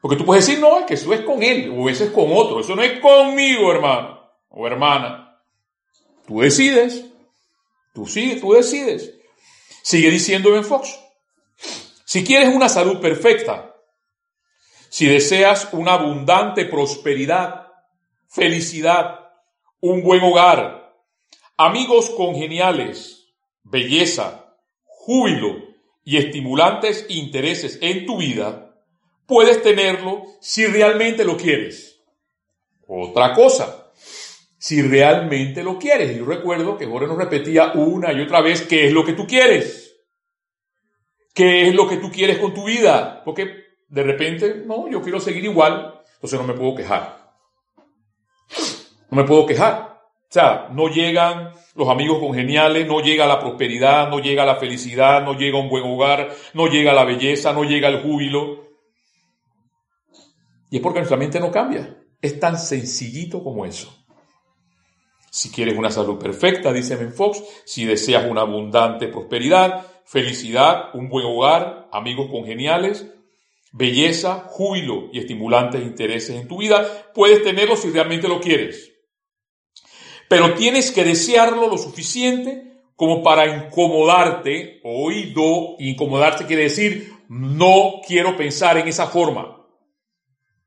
Porque 0.00 0.16
tú 0.16 0.24
puedes 0.24 0.46
decir, 0.46 0.60
no, 0.60 0.86
que 0.86 0.94
eso 0.94 1.12
es 1.12 1.20
con 1.20 1.42
él, 1.42 1.72
o 1.76 1.88
eso 1.88 2.04
es 2.04 2.10
con 2.10 2.26
otro, 2.32 2.60
eso 2.60 2.74
no 2.74 2.82
es 2.82 2.98
conmigo, 3.00 3.70
hermano 3.70 4.20
o 4.50 4.66
hermana. 4.66 5.40
Tú 6.26 6.40
decides, 6.40 7.04
tú 7.94 8.06
sí, 8.06 8.38
tú 8.40 8.52
decides. 8.52 9.14
Sigue 9.82 10.10
diciéndome 10.10 10.58
en 10.58 10.64
Fox. 10.64 10.98
Si 12.04 12.24
quieres 12.24 12.54
una 12.54 12.68
salud 12.68 13.00
perfecta, 13.00 13.69
si 14.90 15.06
deseas 15.06 15.68
una 15.72 15.94
abundante 15.94 16.64
prosperidad, 16.64 17.68
felicidad, 18.28 19.30
un 19.80 20.02
buen 20.02 20.20
hogar, 20.20 20.96
amigos 21.56 22.10
congeniales, 22.10 23.32
belleza, 23.62 24.56
júbilo 24.84 25.62
y 26.02 26.16
estimulantes 26.16 27.06
intereses 27.08 27.78
en 27.80 28.04
tu 28.04 28.18
vida, 28.18 28.74
puedes 29.26 29.62
tenerlo 29.62 30.24
si 30.40 30.66
realmente 30.66 31.24
lo 31.24 31.36
quieres. 31.36 32.02
Otra 32.88 33.32
cosa, 33.32 33.92
si 34.58 34.82
realmente 34.82 35.62
lo 35.62 35.78
quieres. 35.78 36.16
Yo 36.16 36.24
recuerdo 36.24 36.76
que 36.76 36.86
Jorge 36.86 37.06
nos 37.06 37.16
repetía 37.16 37.74
una 37.74 38.12
y 38.12 38.22
otra 38.22 38.40
vez 38.40 38.62
qué 38.62 38.88
es 38.88 38.92
lo 38.92 39.04
que 39.04 39.12
tú 39.12 39.24
quieres. 39.24 40.00
¿Qué 41.32 41.68
es 41.68 41.74
lo 41.76 41.88
que 41.88 41.98
tú 41.98 42.10
quieres 42.10 42.38
con 42.38 42.52
tu 42.52 42.64
vida? 42.64 43.22
Porque 43.24 43.69
de 43.90 44.02
repente, 44.04 44.62
no, 44.64 44.88
yo 44.88 45.02
quiero 45.02 45.20
seguir 45.20 45.44
igual, 45.44 46.00
entonces 46.14 46.38
no 46.38 46.46
me 46.46 46.54
puedo 46.54 46.76
quejar. 46.76 47.34
No 49.10 49.16
me 49.16 49.24
puedo 49.24 49.46
quejar. 49.46 50.00
O 50.22 50.32
sea, 50.32 50.68
no 50.70 50.88
llegan 50.88 51.52
los 51.74 51.88
amigos 51.88 52.20
congeniales, 52.20 52.86
no 52.86 53.00
llega 53.00 53.26
la 53.26 53.40
prosperidad, 53.40 54.08
no 54.08 54.20
llega 54.20 54.46
la 54.46 54.56
felicidad, 54.56 55.24
no 55.24 55.34
llega 55.34 55.58
un 55.58 55.68
buen 55.68 55.82
hogar, 55.82 56.30
no 56.54 56.68
llega 56.68 56.92
la 56.92 57.04
belleza, 57.04 57.52
no 57.52 57.64
llega 57.64 57.88
el 57.88 58.00
júbilo. 58.00 58.68
Y 60.70 60.76
es 60.76 60.82
porque 60.82 61.00
nuestra 61.00 61.16
mente 61.16 61.40
no 61.40 61.50
cambia. 61.50 61.96
Es 62.22 62.38
tan 62.38 62.58
sencillito 62.58 63.42
como 63.42 63.66
eso. 63.66 63.92
Si 65.32 65.50
quieres 65.50 65.76
una 65.76 65.90
salud 65.90 66.18
perfecta, 66.18 66.72
dice 66.72 66.94
Ben 66.94 67.12
Fox, 67.12 67.42
si 67.64 67.84
deseas 67.84 68.30
una 68.30 68.42
abundante 68.42 69.08
prosperidad, 69.08 69.84
felicidad, 70.04 70.90
un 70.94 71.08
buen 71.08 71.26
hogar, 71.26 71.88
amigos 71.92 72.28
congeniales, 72.30 73.06
belleza, 73.72 74.44
júbilo 74.48 75.10
y 75.12 75.18
estimulantes 75.18 75.82
intereses 75.82 76.36
en 76.40 76.48
tu 76.48 76.58
vida, 76.58 77.10
puedes 77.14 77.42
tenerlo 77.42 77.76
si 77.76 77.90
realmente 77.90 78.28
lo 78.28 78.40
quieres. 78.40 78.92
Pero 80.28 80.54
tienes 80.54 80.90
que 80.90 81.04
desearlo 81.04 81.68
lo 81.68 81.78
suficiente 81.78 82.70
como 82.96 83.22
para 83.22 83.46
incomodarte, 83.46 84.80
oído, 84.84 85.76
incomodarte 85.78 86.46
quiere 86.46 86.64
decir, 86.64 87.14
no 87.28 88.00
quiero 88.06 88.36
pensar 88.36 88.76
en 88.76 88.88
esa 88.88 89.06
forma. 89.06 89.66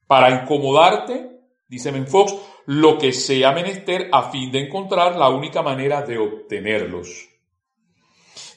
Para 0.08 0.42
incomodarte, 0.42 1.30
dice 1.68 1.92
Ben 1.92 2.08
Fox, 2.08 2.34
lo 2.66 2.98
que 2.98 3.14
sea 3.14 3.52
menester 3.52 4.10
a 4.12 4.32
fin 4.32 4.52
de 4.52 4.60
encontrar 4.60 5.16
la 5.16 5.30
única 5.30 5.62
manera 5.62 6.02
de 6.02 6.18
obtenerlos. 6.18 7.30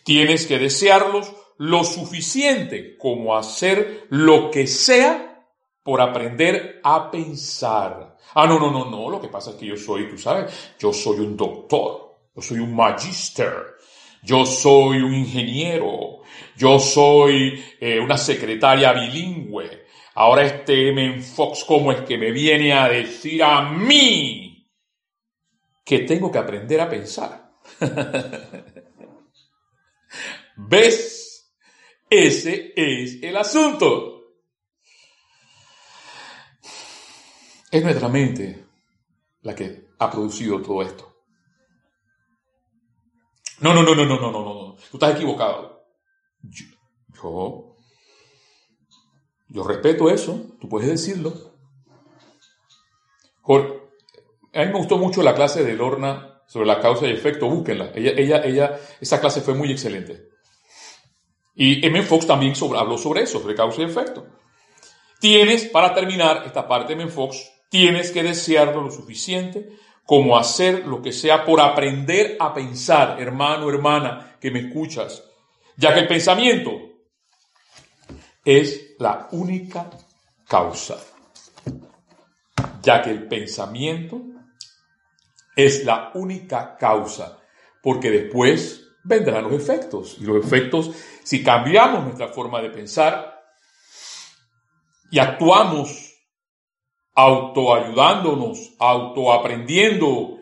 Tienes 0.05 0.47
que 0.47 0.59
desearlos 0.59 1.35
lo 1.59 1.85
suficiente 1.85 2.97
como 2.97 3.37
hacer 3.37 4.07
lo 4.11 4.51
que 4.51 4.67
sea 4.67 5.45
por 5.83 6.01
aprender 6.01 6.81
a 6.83 7.11
pensar. 7.11 8.17
Ah, 8.35 8.47
no, 8.47 8.59
no, 8.59 8.71
no, 8.71 8.91
no, 8.91 9.09
lo 9.09 9.21
que 9.21 9.29
pasa 9.29 9.51
es 9.51 9.57
que 9.57 9.67
yo 9.67 9.77
soy, 9.77 10.11
tú 10.11 10.19
sabes, 10.19 10.53
yo 10.79 10.93
soy 10.93 11.21
un 11.21 11.37
doctor, 11.37 12.17
yo 12.35 12.43
soy 12.43 12.59
un 12.59 12.75
magister, 12.75 13.77
yo 14.23 14.45
soy 14.45 14.99
un 14.99 15.15
ingeniero, 15.15 16.23
yo 16.57 16.79
soy 16.79 17.65
eh, 17.81 18.01
una 18.01 18.19
secretaria 18.19 18.93
bilingüe, 18.93 19.87
Ahora 20.19 20.45
este 20.45 20.89
M. 20.89 21.21
Fox, 21.21 21.63
¿cómo 21.65 21.93
es 21.93 22.01
que 22.01 22.17
me 22.17 22.31
viene 22.31 22.73
a 22.73 22.89
decir 22.89 23.43
a 23.43 23.61
mí 23.61 24.67
que 25.85 25.99
tengo 26.01 26.33
que 26.33 26.39
aprender 26.39 26.81
a 26.81 26.89
pensar? 26.89 27.53
¿Ves? 30.57 31.26
Ese 32.09 32.73
es 32.77 33.23
el 33.23 33.37
asunto. 33.37 34.13
Es 37.71 37.83
nuestra 37.83 38.09
mente 38.09 38.65
la 39.43 39.55
que 39.55 39.89
ha 39.99 40.11
producido 40.11 40.63
todo 40.63 40.83
esto. 40.83 41.17
No, 43.61 43.75
no, 43.75 43.83
no, 43.83 43.95
no, 43.95 44.05
no, 44.05 44.21
no, 44.21 44.31
no, 44.31 44.43
no. 44.43 44.77
Tú 44.91 44.97
estás 44.97 45.17
equivocado. 45.17 45.85
yo 46.43 47.77
yo 49.49 49.63
respeto 49.63 50.11
eso, 50.11 50.57
tú 50.61 50.69
puedes 50.69 50.89
decirlo. 50.89 51.33
A 54.53 54.61
mí 54.61 54.67
me 54.67 54.79
gustó 54.79 54.99
mucho 54.99 55.23
la 55.23 55.35
clase 55.35 55.65
de 55.65 55.75
Lorna 55.75 56.43
sobre 56.47 56.67
la 56.67 56.81
causa 56.81 57.07
y 57.07 57.13
efecto, 57.13 57.49
búsquenla. 57.49 57.93
Ella, 57.95 58.13
ella, 58.17 58.45
ella, 58.45 58.81
esa 59.01 59.21
clase 59.21 59.41
fue 59.41 59.55
muy 59.55 59.71
excelente. 59.71 60.29
Y 61.57 61.85
M. 61.85 62.03
Fox 62.03 62.27
también 62.27 62.53
habló 62.77 62.99
sobre 62.99 63.23
eso, 63.23 63.41
sobre 63.41 63.55
causa 63.55 63.81
y 63.81 63.85
efecto. 63.85 64.27
Tienes, 65.19 65.65
para 65.65 65.95
terminar 65.95 66.43
esta 66.45 66.69
parte 66.69 66.95
de 66.95 67.03
M. 67.03 67.11
Fox, 67.11 67.51
tienes 67.71 68.11
que 68.11 68.23
desearlo 68.23 68.83
lo 68.83 68.91
suficiente 68.91 69.71
como 70.05 70.39
hacer 70.39 70.87
lo 70.87 71.03
que 71.03 71.13
sea 71.13 71.45
por 71.45 71.61
aprender 71.61 72.37
a 72.39 72.55
pensar, 72.55 73.21
hermano, 73.21 73.69
hermana, 73.71 74.37
que 74.39 74.51
me 74.51 74.61
escuchas. 74.61 75.25
Ya 75.77 75.95
que 75.95 76.01
el 76.01 76.07
pensamiento 76.07 76.73
es 78.45 78.95
la 78.99 79.29
única 79.33 79.91
causa, 80.47 80.97
ya 82.83 83.03
que 83.03 83.11
el 83.11 83.27
pensamiento 83.27 84.23
es 85.57 85.85
la 85.85 86.13
única 86.15 86.77
causa, 86.77 87.41
porque 87.83 88.11
después 88.11 88.86
vendrán 89.07 89.45
los 89.45 89.55
efectos. 89.55 90.17
Y 90.21 90.25
los 90.25 90.45
efectos, 90.45 90.91
si 91.23 91.43
cambiamos 91.43 92.05
nuestra 92.05 92.29
forma 92.29 92.61
de 92.61 92.71
pensar 92.71 93.43
y 95.11 95.19
actuamos 95.19 96.15
autoayudándonos, 97.15 98.75
autoaprendiendo, 98.79 100.39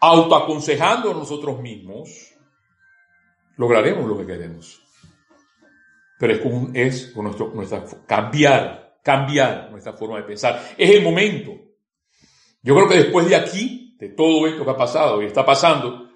autoaconsejando 0.00 1.12
a 1.12 1.14
nosotros 1.14 1.60
mismos, 1.60 2.08
lograremos 3.56 4.06
lo 4.06 4.18
que 4.18 4.26
queremos 4.26 4.82
pero 6.18 6.32
es 6.32 6.40
con, 6.40 6.70
es 6.74 7.06
con 7.14 7.24
nuestro, 7.24 7.52
nuestra, 7.54 7.84
cambiar, 8.06 8.98
cambiar 9.02 9.70
nuestra 9.70 9.92
forma 9.92 10.18
de 10.18 10.24
pensar. 10.24 10.74
Es 10.76 10.90
el 10.90 11.02
momento. 11.02 11.52
Yo 12.62 12.74
creo 12.74 12.88
que 12.88 12.96
después 12.96 13.28
de 13.28 13.36
aquí, 13.36 13.77
de 13.98 14.08
todo 14.10 14.46
esto 14.46 14.64
que 14.64 14.70
ha 14.70 14.76
pasado 14.76 15.22
y 15.22 15.26
está 15.26 15.44
pasando, 15.44 16.08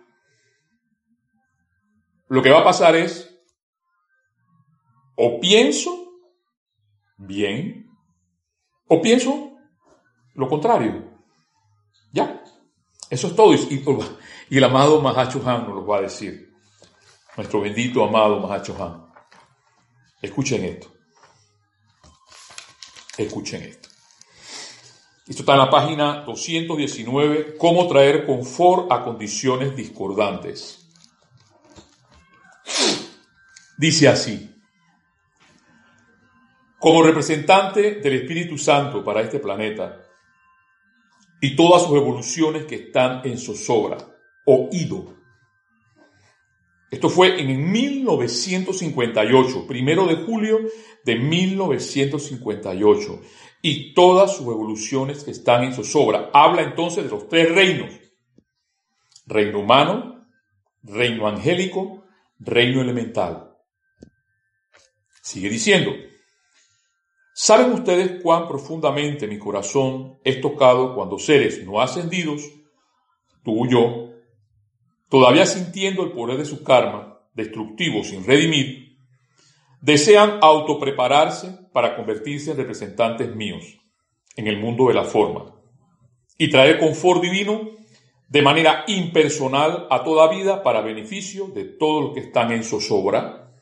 lo 2.29 2.43
que 2.43 2.51
va 2.51 2.61
a 2.61 2.65
pasar 2.65 2.97
es, 2.97 3.29
o 5.17 5.39
pienso 5.41 5.91
bien, 7.19 7.91
o 8.89 9.03
pienso 9.03 9.53
lo 10.35 10.49
contrario. 10.49 11.11
Ya. 12.13 12.43
Eso 13.11 13.27
es 13.27 13.37
todo. 13.37 13.53
Y, 13.55 13.85
y 14.49 14.57
el 14.57 14.65
amado 14.65 15.01
Mahacho 15.01 15.43
Han 15.47 15.67
nos 15.67 15.75
lo 15.75 15.87
va 15.87 15.99
a 15.99 16.03
decir. 16.03 16.53
Nuestro 17.37 17.61
bendito 17.61 18.05
amado 18.05 18.41
Mahacho 18.41 18.75
Han. 18.83 19.13
Escuchen 20.23 20.65
esto. 20.65 20.93
Escuchen 23.19 23.63
esto. 23.63 23.82
Esto 25.33 25.45
está 25.45 25.55
en 25.55 25.61
la 25.61 25.71
página 25.71 26.25
219, 26.27 27.57
cómo 27.57 27.89
traer 27.89 28.27
confort 28.27 28.93
a 28.93 29.03
condiciones 29.03 29.75
discordantes. 29.75 30.87
Dice 33.79 34.09
así, 34.09 34.55
como 36.79 37.03
representante 37.03 37.95
del 37.95 38.13
Espíritu 38.13 38.59
Santo 38.59 39.03
para 39.03 39.23
este 39.23 39.39
planeta 39.39 40.03
y 41.41 41.57
todas 41.57 41.85
sus 41.85 41.97
evoluciones 41.97 42.67
que 42.67 42.75
están 42.75 43.23
en 43.25 43.39
zozobra, 43.39 43.97
oído, 44.45 45.15
esto 46.93 47.09
fue 47.09 47.41
en 47.41 47.73
1958, 47.73 49.67
primero 49.67 50.07
de 50.07 50.17
julio 50.17 50.61
de 51.07 51.17
1958, 51.17 53.21
y 53.63 53.95
todas 53.95 54.37
sus 54.37 54.49
evoluciones 54.49 55.25
que 55.25 55.31
están 55.31 55.65
en 55.65 55.73
zozobra. 55.73 56.29
Habla 56.35 56.61
entonces 56.61 57.05
de 57.05 57.11
los 57.11 57.31
tres 57.31 57.51
reinos. 57.51 57.89
Reino 59.25 59.61
humano, 59.61 60.27
reino 60.83 61.27
angélico, 61.27 62.05
reino 62.39 62.83
elemental. 62.83 63.57
Sigue 65.23 65.49
diciendo, 65.49 65.93
¿saben 67.33 67.73
ustedes 67.73 68.23
cuán 68.23 68.47
profundamente 68.47 69.27
mi 69.27 69.39
corazón 69.39 70.19
es 70.25 70.43
tocado 70.43 70.95
cuando 70.95 71.19
seres 71.19 71.65
no 71.65 71.81
ascendidos, 71.81 72.43
tú 73.43 73.65
y 73.65 73.71
yo, 73.71 74.12
todavía 75.13 75.45
sintiendo 75.45 76.05
el 76.05 76.13
poder 76.13 76.39
de 76.39 76.47
su 76.47 76.65
karma, 76.65 77.21
destructivo 77.35 78.03
sin 78.03 78.25
redimir, 78.25 78.97
desean 79.83 80.39
autoprepararse 80.41 81.69
para 81.71 81.95
convertirse 81.97 82.53
en 82.53 82.57
representantes 82.57 83.37
míos 83.37 83.79
en 84.37 84.47
el 84.47 84.59
mundo 84.59 84.89
de 84.89 84.95
la 84.95 85.05
forma 85.05 85.55
y 86.39 86.49
traer 86.49 86.79
confort 86.79 87.21
divino 87.21 87.73
de 88.27 88.41
manera 88.41 88.85
impersonal 88.87 89.87
a 89.91 90.03
toda 90.03 90.31
vida 90.31 90.63
para 90.63 90.81
beneficio 90.81 91.49
de 91.49 91.65
todos 91.65 92.05
los 92.05 92.15
que 92.15 92.21
están 92.21 92.51
en 92.51 92.65
zozobra. 92.65 93.53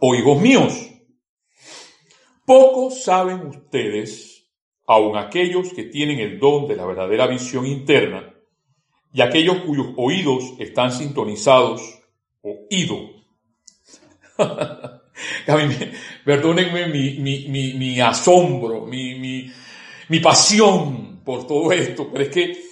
O 0.00 0.14
hijos 0.14 0.38
míos, 0.38 0.90
pocos 2.44 3.04
saben 3.04 3.46
ustedes, 3.46 4.50
aun 4.86 5.16
aquellos 5.16 5.72
que 5.72 5.84
tienen 5.84 6.18
el 6.18 6.38
don 6.38 6.68
de 6.68 6.76
la 6.76 6.84
verdadera 6.84 7.26
visión 7.26 7.66
interna, 7.66 8.25
y 9.16 9.22
aquellos 9.22 9.62
cuyos 9.62 9.86
oídos 9.96 10.52
están 10.58 10.92
sintonizados, 10.92 11.80
oído. 12.42 13.12
perdónenme 16.26 16.88
mi, 16.88 17.98
asombro, 17.98 18.84
mi, 18.84 20.20
pasión 20.22 21.22
por 21.24 21.46
todo 21.46 21.72
esto, 21.72 22.10
pero 22.12 22.24
es 22.24 22.28
que 22.28 22.62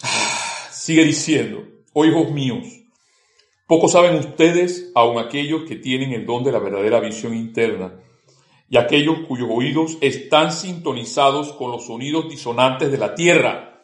sigue 0.70 1.04
diciendo, 1.04 1.62
oh 1.92 2.06
hijos 2.06 2.30
míos, 2.30 2.66
poco 3.66 3.88
saben 3.88 4.14
ustedes, 4.14 4.92
aun 4.94 5.18
aquellos 5.18 5.64
que 5.64 5.76
tienen 5.76 6.14
el 6.14 6.24
don 6.24 6.42
de 6.42 6.52
la 6.52 6.58
verdadera 6.58 7.00
visión 7.00 7.34
interna, 7.34 8.00
y 8.70 8.78
aquellos 8.78 9.18
cuyos 9.28 9.50
oídos 9.52 9.98
están 10.00 10.52
sintonizados 10.52 11.52
con 11.52 11.70
los 11.70 11.84
sonidos 11.84 12.30
disonantes 12.30 12.90
de 12.90 12.96
la 12.96 13.14
tierra. 13.14 13.75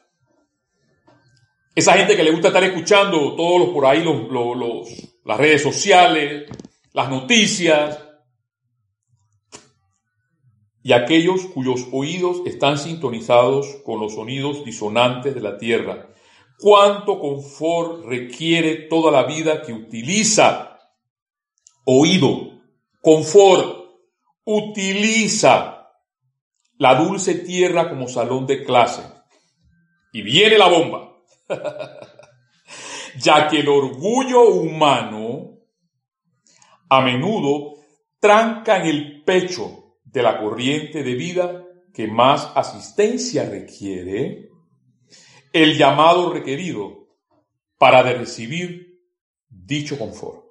Esa 1.74 1.94
gente 1.94 2.16
que 2.16 2.24
le 2.24 2.30
gusta 2.30 2.48
estar 2.48 2.64
escuchando 2.64 3.34
todos 3.34 3.60
los 3.60 3.68
por 3.70 3.86
ahí, 3.86 4.04
los, 4.04 4.30
los, 4.30 4.88
las 5.24 5.38
redes 5.38 5.62
sociales, 5.62 6.50
las 6.92 7.08
noticias, 7.08 7.98
y 10.82 10.92
aquellos 10.92 11.46
cuyos 11.46 11.86
oídos 11.92 12.42
están 12.44 12.76
sintonizados 12.76 13.66
con 13.84 14.00
los 14.00 14.14
sonidos 14.14 14.64
disonantes 14.64 15.34
de 15.34 15.40
la 15.40 15.56
tierra. 15.56 16.08
¿Cuánto 16.58 17.18
confort 17.18 18.04
requiere 18.04 18.88
toda 18.88 19.10
la 19.10 19.24
vida 19.24 19.62
que 19.62 19.72
utiliza? 19.72 20.78
Oído, 21.84 22.60
confort, 23.00 23.90
utiliza 24.44 25.88
la 26.78 26.94
dulce 26.96 27.36
tierra 27.36 27.88
como 27.88 28.08
salón 28.08 28.46
de 28.46 28.64
clase. 28.64 29.02
Y 30.12 30.22
viene 30.22 30.58
la 30.58 30.68
bomba. 30.68 31.11
ya 33.18 33.48
que 33.48 33.60
el 33.60 33.68
orgullo 33.68 34.48
humano 34.48 35.58
a 36.88 37.00
menudo 37.00 37.74
tranca 38.20 38.76
en 38.78 38.86
el 38.86 39.22
pecho 39.24 39.96
de 40.04 40.22
la 40.22 40.38
corriente 40.38 41.02
de 41.02 41.14
vida 41.14 41.64
que 41.92 42.06
más 42.06 42.50
asistencia 42.54 43.48
requiere, 43.48 44.50
el 45.52 45.76
llamado 45.76 46.32
requerido 46.32 47.08
para 47.78 48.02
recibir 48.02 49.00
dicho 49.48 49.98
confort. 49.98 50.44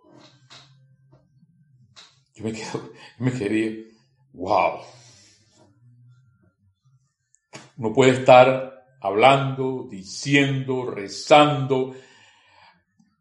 Yo 2.36 2.44
me, 2.44 2.54
quedo, 2.54 2.92
me 3.20 3.32
quedé, 3.32 3.88
wow. 4.34 4.82
No 7.78 7.94
puede 7.94 8.12
estar 8.12 8.71
hablando, 9.02 9.88
diciendo, 9.90 10.86
rezando, 10.86 11.94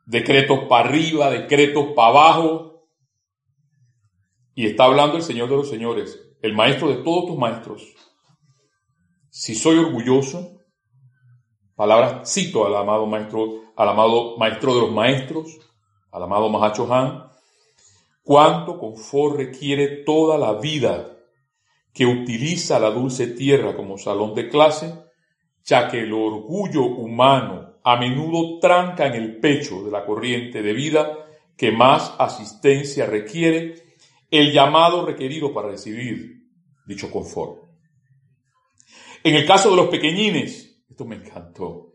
decretos 0.06 0.60
para 0.68 0.88
arriba, 0.88 1.30
decretos 1.30 1.88
para 1.96 2.08
abajo. 2.08 2.86
Y 4.54 4.66
está 4.66 4.84
hablando 4.84 5.16
el 5.16 5.22
Señor 5.22 5.48
de 5.48 5.56
los 5.56 5.68
Señores, 5.68 6.20
el 6.42 6.54
Maestro 6.54 6.88
de 6.88 7.02
todos 7.02 7.26
tus 7.26 7.38
maestros. 7.38 7.82
Si 9.30 9.54
soy 9.54 9.78
orgulloso, 9.78 10.60
palabras 11.74 12.30
cito 12.30 12.66
al 12.66 12.76
amado 12.76 13.06
Maestro, 13.06 13.72
al 13.74 13.88
amado 13.88 14.36
Maestro 14.36 14.74
de 14.74 14.80
los 14.82 14.92
Maestros, 14.92 15.58
al 16.12 16.22
amado 16.22 16.50
Mahacho 16.50 16.92
Han, 16.92 17.30
cuánto 18.22 18.78
confort 18.78 19.36
requiere 19.36 20.04
toda 20.04 20.36
la 20.36 20.54
vida 20.54 21.16
que 21.94 22.04
utiliza 22.04 22.78
la 22.78 22.90
dulce 22.90 23.28
tierra 23.28 23.76
como 23.76 23.96
salón 23.96 24.34
de 24.34 24.48
clase, 24.48 25.09
ya 25.70 25.88
que 25.88 26.00
el 26.00 26.12
orgullo 26.12 26.82
humano 26.82 27.76
a 27.84 27.96
menudo 27.96 28.58
tranca 28.58 29.06
en 29.06 29.14
el 29.14 29.36
pecho 29.36 29.84
de 29.84 29.92
la 29.92 30.04
corriente 30.04 30.62
de 30.62 30.72
vida 30.72 31.16
que 31.56 31.70
más 31.70 32.12
asistencia 32.18 33.06
requiere 33.06 33.76
el 34.32 34.52
llamado 34.52 35.06
requerido 35.06 35.54
para 35.54 35.68
recibir 35.68 36.42
dicho 36.86 37.08
confort. 37.08 37.62
En 39.22 39.36
el 39.36 39.46
caso 39.46 39.70
de 39.70 39.76
los 39.76 39.88
pequeñines, 39.88 40.82
esto 40.90 41.04
me 41.04 41.16
encantó, 41.16 41.94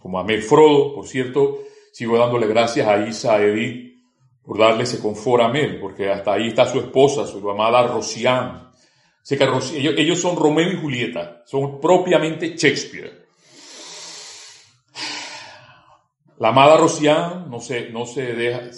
como 0.00 0.18
a 0.18 0.26
Frodo, 0.40 0.96
por 0.96 1.06
cierto, 1.06 1.60
sigo 1.92 2.18
dándole 2.18 2.48
gracias 2.48 2.88
a 2.88 3.06
Isa, 3.06 3.36
a 3.36 3.42
Edith, 3.42 3.96
por 4.42 4.58
darle 4.58 4.82
ese 4.82 5.00
confort 5.00 5.44
a 5.44 5.48
Mel, 5.48 5.78
porque 5.80 6.10
hasta 6.10 6.32
ahí 6.32 6.48
está 6.48 6.66
su 6.66 6.80
esposa, 6.80 7.26
su 7.26 7.48
amada 7.48 7.86
Rosian. 7.86 8.67
Ellos, 9.30 9.72
ellos, 9.74 10.20
son 10.20 10.36
Romeo 10.36 10.72
y 10.72 10.80
Julieta, 10.80 11.42
son 11.44 11.80
propiamente 11.80 12.56
Shakespeare. 12.56 13.26
La 16.38 16.48
amada 16.48 16.76
Rosian 16.76 17.50
no, 17.50 17.60
se, 17.60 17.90
no, 17.90 18.06
se 18.06 18.32
deja, 18.32 18.70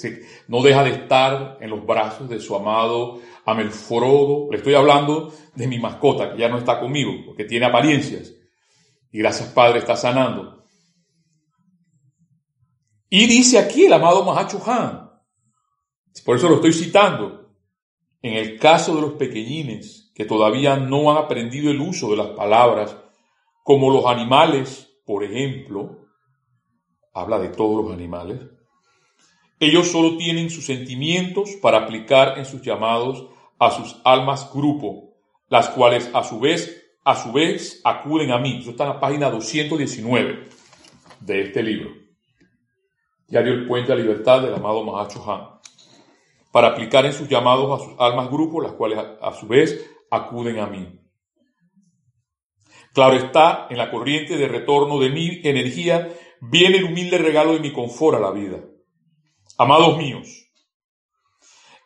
no 0.48 0.62
deja 0.62 0.82
de 0.82 0.90
estar 0.90 1.58
en 1.60 1.70
los 1.70 1.84
brazos 1.84 2.28
de 2.28 2.40
su 2.40 2.56
amado 2.56 3.20
Amelfrodo. 3.44 4.50
Le 4.50 4.58
estoy 4.58 4.74
hablando 4.74 5.32
de 5.54 5.66
mi 5.66 5.78
mascota, 5.78 6.32
que 6.32 6.38
ya 6.38 6.48
no 6.48 6.58
está 6.58 6.80
conmigo, 6.80 7.12
porque 7.26 7.44
tiene 7.44 7.66
apariencias. 7.66 8.32
Y 9.12 9.18
gracias 9.18 9.50
Padre 9.50 9.80
está 9.80 9.94
sanando. 9.94 10.64
Y 13.10 13.26
dice 13.26 13.58
aquí 13.58 13.86
el 13.86 13.92
amado 13.92 14.24
Mahacho 14.24 14.62
Han, 14.66 15.10
por 16.24 16.36
eso 16.36 16.48
lo 16.48 16.56
estoy 16.56 16.72
citando. 16.72 17.38
En 18.22 18.34
el 18.34 18.58
caso 18.58 18.94
de 18.94 19.00
los 19.00 19.12
pequeñines 19.14 20.09
que 20.20 20.26
todavía 20.26 20.76
no 20.76 21.10
han 21.10 21.16
aprendido 21.16 21.70
el 21.70 21.80
uso 21.80 22.10
de 22.10 22.18
las 22.18 22.26
palabras, 22.36 22.94
como 23.62 23.90
los 23.90 24.04
animales, 24.04 25.00
por 25.06 25.24
ejemplo, 25.24 25.96
habla 27.14 27.38
de 27.38 27.48
todos 27.48 27.82
los 27.82 27.94
animales, 27.94 28.38
ellos 29.58 29.88
solo 29.90 30.18
tienen 30.18 30.50
sus 30.50 30.66
sentimientos 30.66 31.52
para 31.62 31.78
aplicar 31.78 32.36
en 32.36 32.44
sus 32.44 32.60
llamados 32.60 33.28
a 33.58 33.70
sus 33.70 33.98
almas 34.04 34.52
grupo, 34.52 35.14
las 35.48 35.70
cuales 35.70 36.10
a 36.12 36.22
su 36.22 36.38
vez, 36.38 36.92
a 37.02 37.14
su 37.14 37.32
vez 37.32 37.80
acuden 37.82 38.30
a 38.30 38.38
mí. 38.38 38.58
Eso 38.60 38.72
está 38.72 38.84
en 38.84 38.90
la 38.90 39.00
página 39.00 39.30
219 39.30 40.50
de 41.20 41.40
este 41.40 41.62
libro. 41.62 41.92
Diario 43.26 43.54
El 43.54 43.66
Puente 43.66 43.94
a 43.94 43.96
Libertad 43.96 44.42
del 44.42 44.52
amado 44.52 44.84
Mahacho 44.84 45.24
Han 45.32 45.60
para 46.52 46.68
aplicar 46.68 47.06
en 47.06 47.14
sus 47.14 47.26
llamados 47.26 47.80
a 47.80 47.84
sus 47.84 47.94
almas 47.98 48.30
grupos, 48.30 48.62
las 48.62 48.72
cuales 48.72 48.98
a, 48.98 49.32
su 49.32 49.46
vez 49.46 49.98
acuden 50.10 50.58
a 50.58 50.66
mí. 50.66 51.00
Claro 52.92 53.16
está, 53.16 53.66
en 53.70 53.78
la 53.78 53.90
corriente 53.90 54.36
de 54.36 54.48
retorno 54.48 54.98
de 54.98 55.10
mi 55.10 55.40
energía 55.44 56.08
viene 56.40 56.78
el 56.78 56.84
humilde 56.84 57.18
regalo 57.18 57.52
de 57.52 57.60
mi 57.60 57.72
confort 57.72 58.16
a 58.16 58.20
la 58.20 58.32
vida. 58.32 58.58
Amados 59.56 59.96
míos, 59.96 60.50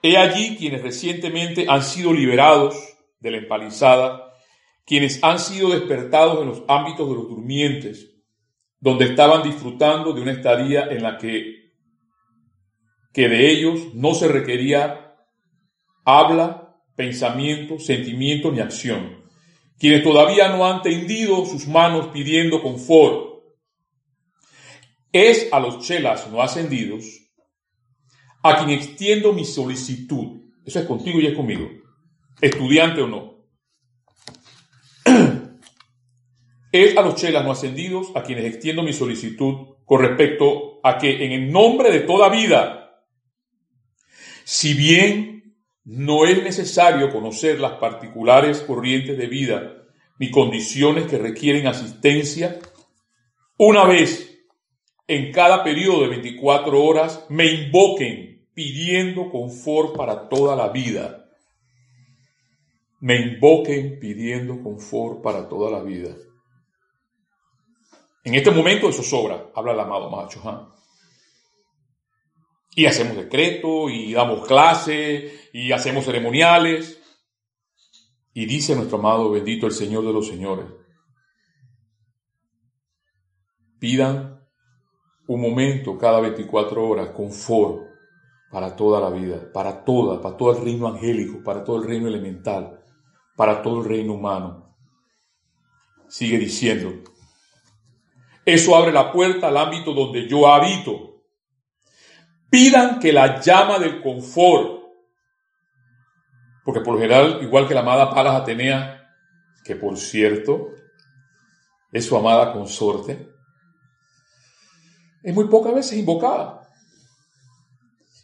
he 0.02 0.16
allí 0.16 0.56
quienes 0.56 0.82
recientemente 0.82 1.66
han 1.68 1.82
sido 1.82 2.12
liberados 2.12 2.74
de 3.20 3.30
la 3.30 3.38
empalizada, 3.38 4.32
quienes 4.86 5.22
han 5.22 5.38
sido 5.38 5.70
despertados 5.70 6.40
en 6.42 6.48
los 6.48 6.62
ámbitos 6.68 7.08
de 7.08 7.14
los 7.14 7.28
durmientes, 7.28 8.14
donde 8.80 9.06
estaban 9.06 9.42
disfrutando 9.42 10.12
de 10.12 10.22
una 10.22 10.32
estadía 10.32 10.86
en 10.90 11.02
la 11.02 11.18
que 11.18 11.64
que 13.14 13.28
de 13.28 13.48
ellos 13.48 13.94
no 13.94 14.12
se 14.12 14.26
requería 14.26 15.14
habla, 16.04 16.63
pensamiento, 16.96 17.78
sentimiento 17.78 18.52
ni 18.52 18.60
acción. 18.60 19.24
Quienes 19.78 20.02
todavía 20.02 20.48
no 20.48 20.66
han 20.66 20.82
tendido 20.82 21.44
sus 21.46 21.66
manos 21.66 22.08
pidiendo 22.08 22.62
confort. 22.62 23.42
Es 25.12 25.48
a 25.52 25.60
los 25.60 25.86
chelas 25.86 26.30
no 26.30 26.42
ascendidos 26.42 27.04
a 28.42 28.56
quien 28.58 28.70
extiendo 28.70 29.32
mi 29.32 29.44
solicitud. 29.44 30.42
Eso 30.64 30.80
es 30.80 30.86
contigo 30.86 31.20
y 31.20 31.26
es 31.26 31.34
conmigo. 31.34 31.68
Estudiante 32.40 33.02
o 33.02 33.06
no. 33.06 33.34
Es 36.72 36.96
a 36.96 37.02
los 37.02 37.14
chelas 37.14 37.44
no 37.44 37.52
ascendidos 37.52 38.08
a 38.16 38.24
quienes 38.24 38.46
extiendo 38.46 38.82
mi 38.82 38.92
solicitud 38.92 39.76
con 39.84 40.00
respecto 40.00 40.80
a 40.82 40.98
que 40.98 41.24
en 41.24 41.30
el 41.30 41.52
nombre 41.52 41.92
de 41.92 42.00
toda 42.00 42.28
vida 42.28 42.84
si 44.44 44.74
bien 44.74 45.33
no 45.84 46.24
es 46.24 46.42
necesario 46.42 47.10
conocer 47.10 47.60
las 47.60 47.72
particulares 47.72 48.60
corrientes 48.60 49.18
de 49.18 49.26
vida 49.26 49.84
ni 50.18 50.30
condiciones 50.30 51.06
que 51.06 51.18
requieren 51.18 51.66
asistencia, 51.66 52.58
una 53.58 53.84
vez 53.84 54.38
en 55.06 55.32
cada 55.32 55.62
periodo 55.62 56.02
de 56.02 56.08
24 56.08 56.82
horas 56.82 57.26
me 57.28 57.46
invoquen 57.46 58.48
pidiendo 58.54 59.30
confort 59.30 59.96
para 59.96 60.28
toda 60.28 60.56
la 60.56 60.68
vida. 60.68 61.28
Me 63.00 63.16
invoquen 63.16 63.98
pidiendo 64.00 64.62
confort 64.62 65.20
para 65.20 65.48
toda 65.48 65.70
la 65.70 65.82
vida. 65.82 66.14
En 68.22 68.34
este 68.34 68.50
momento 68.50 68.88
eso 68.88 69.02
sobra, 69.02 69.50
habla 69.54 69.72
el 69.72 69.80
amado 69.80 70.08
Macho. 70.08 70.73
Y 72.74 72.86
hacemos 72.86 73.16
decreto, 73.16 73.88
y 73.88 74.12
damos 74.14 74.46
clase, 74.46 75.48
y 75.52 75.72
hacemos 75.72 76.04
ceremoniales. 76.04 77.00
Y 78.32 78.46
dice 78.46 78.74
nuestro 78.74 78.98
amado 78.98 79.30
bendito 79.30 79.66
el 79.66 79.72
Señor 79.72 80.04
de 80.04 80.12
los 80.12 80.26
Señores, 80.26 80.66
pidan 83.78 84.40
un 85.28 85.40
momento 85.40 85.96
cada 85.96 86.20
24 86.20 86.88
horas, 86.88 87.10
confort 87.10 87.84
para 88.50 88.74
toda 88.76 89.00
la 89.00 89.10
vida, 89.10 89.52
para 89.52 89.84
toda, 89.84 90.20
para 90.20 90.36
todo 90.36 90.56
el 90.56 90.64
reino 90.64 90.86
angélico, 90.86 91.42
para 91.42 91.64
todo 91.64 91.78
el 91.78 91.88
reino 91.88 92.08
elemental, 92.08 92.80
para 93.36 93.62
todo 93.62 93.80
el 93.82 93.88
reino 93.88 94.14
humano. 94.14 94.76
sigue 96.08 96.38
diciendo, 96.38 96.92
eso 98.44 98.76
abre 98.76 98.92
la 98.92 99.10
puerta 99.10 99.48
al 99.48 99.56
ámbito 99.56 99.92
donde 99.92 100.28
yo 100.28 100.46
habito. 100.46 101.13
Pidan 102.54 103.00
que 103.00 103.12
la 103.12 103.40
llama 103.40 103.80
del 103.80 104.00
confort, 104.00 104.84
porque 106.64 106.82
por 106.82 106.94
lo 106.94 107.00
general, 107.00 107.40
igual 107.42 107.66
que 107.66 107.74
la 107.74 107.80
amada 107.80 108.14
Palas 108.14 108.42
Atenea, 108.42 109.10
que 109.64 109.74
por 109.74 109.98
cierto 109.98 110.68
es 111.90 112.06
su 112.06 112.16
amada 112.16 112.52
consorte, 112.52 113.28
es 115.24 115.34
muy 115.34 115.48
pocas 115.48 115.74
veces 115.74 115.98
invocada. 115.98 116.70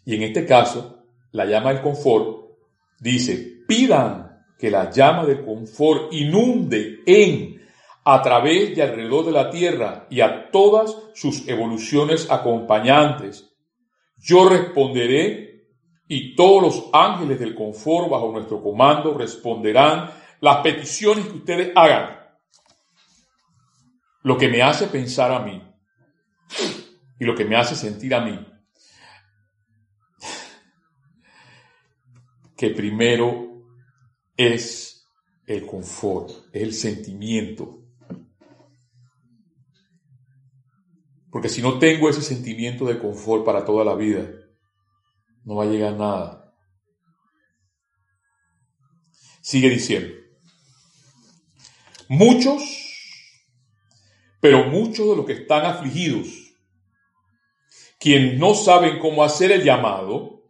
Y 0.05 0.14
en 0.14 0.23
este 0.23 0.47
caso, 0.47 1.03
la 1.33 1.47
llama 1.47 1.73
del 1.73 1.83
confort 1.83 2.53
dice, 3.01 3.64
pidan 3.66 4.45
que 4.57 4.71
la 4.71 4.93
llama 4.93 5.25
del 5.25 5.45
confort 5.45 6.12
inunde 6.12 7.01
en 7.05 7.61
a 8.05 8.23
través 8.23 8.79
y 8.79 8.81
alrededor 8.81 9.27
de 9.27 9.33
la 9.33 9.51
tierra 9.51 10.07
y 10.09 10.21
a 10.21 10.53
todas 10.53 10.97
sus 11.14 11.49
evoluciones 11.49 12.31
acompañantes. 12.31 13.49
Yo 14.20 14.48
responderé 14.48 15.66
y 16.06 16.35
todos 16.35 16.62
los 16.62 16.90
ángeles 16.92 17.38
del 17.40 17.54
confort 17.54 18.11
bajo 18.11 18.30
nuestro 18.33 18.62
comando 18.62 19.14
responderán 19.14 20.11
las 20.40 20.59
peticiones 20.59 21.26
que 21.26 21.37
ustedes 21.37 21.72
hagan. 21.74 22.18
Lo 24.22 24.37
que 24.37 24.48
me 24.48 24.62
hace 24.62 24.87
pensar 24.87 25.33
a 25.33 25.40
mí 25.40 25.62
y 27.18 27.24
lo 27.24 27.35
que 27.35 27.44
me 27.44 27.56
hace 27.56 27.74
sentir 27.74 28.14
a 28.14 28.20
mí 28.20 28.46
que 32.61 32.68
primero 32.68 33.64
es 34.37 35.09
el 35.46 35.64
confort, 35.64 36.30
el 36.52 36.74
sentimiento 36.74 37.80
Porque 41.31 41.49
si 41.49 41.62
no 41.62 41.79
tengo 41.79 42.09
ese 42.09 42.23
sentimiento 42.23 42.85
de 42.85 42.99
confort 42.99 43.45
para 43.45 43.64
toda 43.64 43.85
la 43.85 43.95
vida, 43.95 44.29
no 45.45 45.57
va 45.57 45.64
a 45.64 45.69
llegar 45.69 45.95
nada. 45.95 46.55
Sigue 49.40 49.71
diciendo, 49.71 50.14
muchos, 52.09 52.62
pero 54.40 54.66
muchos 54.66 55.09
de 55.09 55.16
los 55.16 55.27
que 55.27 55.33
están 55.33 55.64
afligidos, 55.64 56.29
quienes 57.99 58.38
no 58.38 58.55
saben 58.55 58.99
cómo 58.99 59.25
hacer 59.25 59.53
el 59.53 59.62
llamado, 59.62 60.40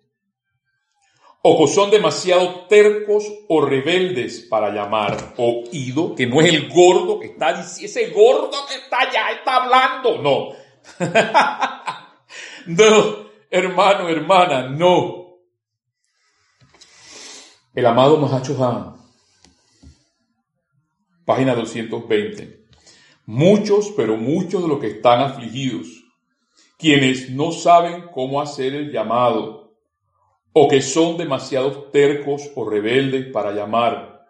o 1.43 1.59
que 1.59 1.73
son 1.73 1.91
demasiado 1.91 2.67
tercos 2.67 3.25
o 3.49 3.63
rebeldes 3.63 4.41
para 4.41 4.71
llamar, 4.71 5.35
oído, 5.39 6.15
que 6.15 6.27
no 6.27 6.41
es 6.41 6.53
el 6.53 6.69
gordo 6.69 7.19
que 7.19 7.29
está 7.29 7.55
diciendo, 7.55 7.87
ese 7.87 8.11
gordo 8.11 8.67
que 8.69 8.75
está 8.75 9.01
allá 9.01 9.31
está 9.33 9.57
hablando, 9.57 10.21
no, 10.21 10.60
no, 12.67 13.31
hermano, 13.51 14.09
hermana, 14.09 14.69
no. 14.69 15.39
El 17.75 17.87
amado 17.87 18.17
Mahacho 18.17 18.63
Han, 18.65 18.97
página 21.25 21.55
220. 21.55 22.67
Muchos, 23.27 23.93
pero 23.97 24.17
muchos 24.17 24.63
de 24.63 24.69
los 24.69 24.81
que 24.81 24.89
están 24.89 25.21
afligidos, 25.21 25.87
quienes 26.77 27.31
no 27.31 27.53
saben 27.53 28.07
cómo 28.13 28.41
hacer 28.41 28.75
el 28.75 28.91
llamado, 28.91 29.77
o 30.53 30.69
que 30.69 30.83
son 30.83 31.17
demasiado 31.17 31.85
tercos 31.85 32.51
o 32.57 32.69
rebeldes 32.69 33.33
para 33.33 33.53
llamar, 33.53 34.27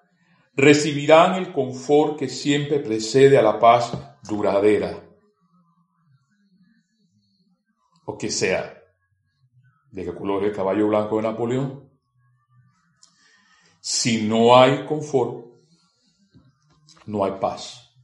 recibirán 0.54 1.34
el 1.36 1.52
confort 1.52 2.18
que 2.18 2.28
siempre 2.28 2.78
precede 2.78 3.38
a 3.38 3.42
la 3.42 3.58
paz 3.58 3.92
duradera 4.28 5.09
o 8.10 8.18
que 8.18 8.30
sea. 8.30 8.82
¿De 9.92 10.04
qué 10.04 10.12
color 10.12 10.44
el 10.44 10.52
caballo 10.52 10.88
blanco 10.88 11.16
de 11.16 11.22
Napoleón? 11.22 11.88
Si 13.80 14.26
no 14.26 14.56
hay 14.56 14.84
confort, 14.84 15.46
no 17.06 17.24
hay 17.24 17.32
paz. 17.40 17.94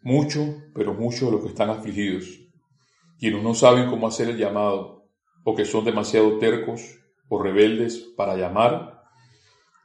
Mucho, 0.00 0.40
pero 0.74 0.94
muchos 0.94 1.22
de 1.22 1.32
los 1.32 1.42
que 1.42 1.48
están 1.48 1.70
afligidos, 1.70 2.24
quienes 3.18 3.42
no 3.42 3.54
saben 3.54 3.90
cómo 3.90 4.06
hacer 4.06 4.28
el 4.28 4.38
llamado, 4.38 5.10
o 5.44 5.54
que 5.54 5.64
son 5.64 5.84
demasiado 5.84 6.38
tercos 6.38 6.80
o 7.28 7.42
rebeldes 7.42 7.98
para 8.16 8.36
llamar, 8.36 9.02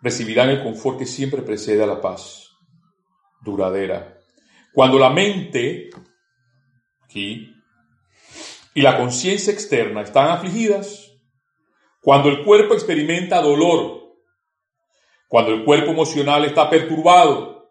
recibirán 0.01 0.49
el 0.49 0.63
confort 0.63 0.99
que 0.99 1.05
siempre 1.05 1.41
precede 1.41 1.83
a 1.83 1.87
la 1.87 2.01
paz 2.01 2.49
duradera 3.41 4.20
cuando 4.73 4.97
la 4.97 5.09
mente 5.09 5.89
y 7.13 8.81
la 8.81 8.97
conciencia 8.97 9.51
externa 9.51 10.01
están 10.01 10.29
afligidas, 10.29 11.11
cuando 12.01 12.29
el 12.29 12.43
cuerpo 12.43 12.73
experimenta 12.73 13.41
dolor, 13.41 14.15
cuando 15.27 15.51
el 15.51 15.65
cuerpo 15.65 15.91
emocional 15.91 16.45
está 16.45 16.69
perturbado, 16.69 17.69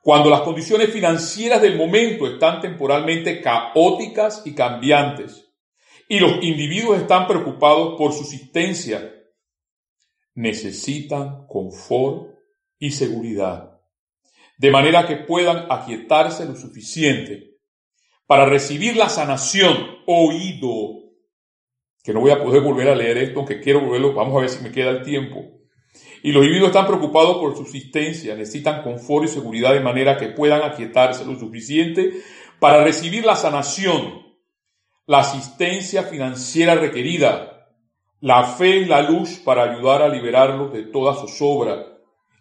cuando 0.00 0.30
las 0.30 0.40
condiciones 0.40 0.90
financieras 0.90 1.62
del 1.62 1.76
momento 1.76 2.26
están 2.26 2.60
temporalmente 2.60 3.40
caóticas 3.40 4.42
y 4.44 4.54
cambiantes, 4.54 5.50
y 6.08 6.18
los 6.18 6.42
individuos 6.42 6.98
están 6.98 7.26
preocupados 7.26 7.96
por 7.96 8.12
su 8.12 8.22
existencia, 8.22 9.14
necesitan 10.34 11.46
confort 11.46 12.34
y 12.78 12.90
seguridad 12.90 13.71
de 14.62 14.70
manera 14.70 15.08
que 15.08 15.16
puedan 15.16 15.66
aquietarse 15.68 16.46
lo 16.46 16.54
suficiente 16.54 17.56
para 18.28 18.46
recibir 18.46 18.96
la 18.96 19.08
sanación, 19.08 19.76
oído, 20.06 21.00
que 22.04 22.12
no 22.12 22.20
voy 22.20 22.30
a 22.30 22.40
poder 22.40 22.62
volver 22.62 22.88
a 22.88 22.94
leer 22.94 23.18
esto, 23.18 23.40
aunque 23.40 23.60
quiero 23.60 23.80
volverlo, 23.80 24.14
vamos 24.14 24.36
a 24.36 24.42
ver 24.42 24.48
si 24.48 24.62
me 24.62 24.70
queda 24.70 24.90
el 24.90 25.02
tiempo. 25.02 25.40
Y 26.22 26.30
los 26.30 26.44
individuos 26.44 26.68
están 26.68 26.86
preocupados 26.86 27.38
por 27.38 27.56
su 27.56 27.62
existencia, 27.62 28.36
necesitan 28.36 28.84
confort 28.84 29.24
y 29.24 29.28
seguridad 29.28 29.72
de 29.72 29.80
manera 29.80 30.16
que 30.16 30.28
puedan 30.28 30.62
aquietarse 30.62 31.24
lo 31.24 31.36
suficiente 31.36 32.22
para 32.60 32.84
recibir 32.84 33.24
la 33.24 33.34
sanación, 33.34 34.22
la 35.06 35.18
asistencia 35.18 36.04
financiera 36.04 36.76
requerida, 36.76 37.66
la 38.20 38.44
fe 38.44 38.76
y 38.76 38.84
la 38.84 39.02
luz 39.02 39.40
para 39.44 39.64
ayudar 39.64 40.02
a 40.02 40.08
liberarlos 40.08 40.72
de 40.72 40.84
toda 40.84 41.14
zozobra, 41.14 41.91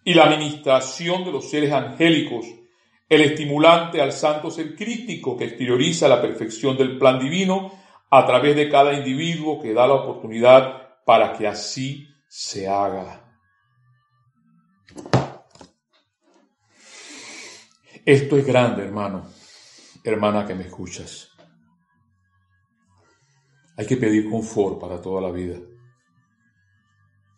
y 0.03 0.13
la 0.13 0.25
administración 0.25 1.23
de 1.23 1.31
los 1.31 1.49
seres 1.49 1.71
angélicos, 1.71 2.45
el 3.07 3.21
estimulante 3.21 4.01
al 4.01 4.13
santo 4.13 4.49
ser 4.49 4.75
crítico 4.75 5.37
que 5.37 5.45
exterioriza 5.45 6.07
la 6.07 6.21
perfección 6.21 6.77
del 6.77 6.97
plan 6.97 7.19
divino 7.19 7.71
a 8.09 8.25
través 8.25 8.55
de 8.55 8.69
cada 8.69 8.93
individuo 8.93 9.61
que 9.61 9.73
da 9.73 9.87
la 9.87 9.95
oportunidad 9.95 11.03
para 11.05 11.33
que 11.33 11.47
así 11.47 12.07
se 12.27 12.67
haga. 12.67 13.37
Esto 18.05 18.37
es 18.37 18.45
grande, 18.45 18.83
hermano, 18.83 19.29
hermana 20.03 20.45
que 20.45 20.55
me 20.55 20.63
escuchas. 20.63 21.29
Hay 23.77 23.85
que 23.85 23.97
pedir 23.97 24.29
confort 24.29 24.79
para 24.79 25.01
toda 25.01 25.21
la 25.21 25.31
vida. 25.31 25.57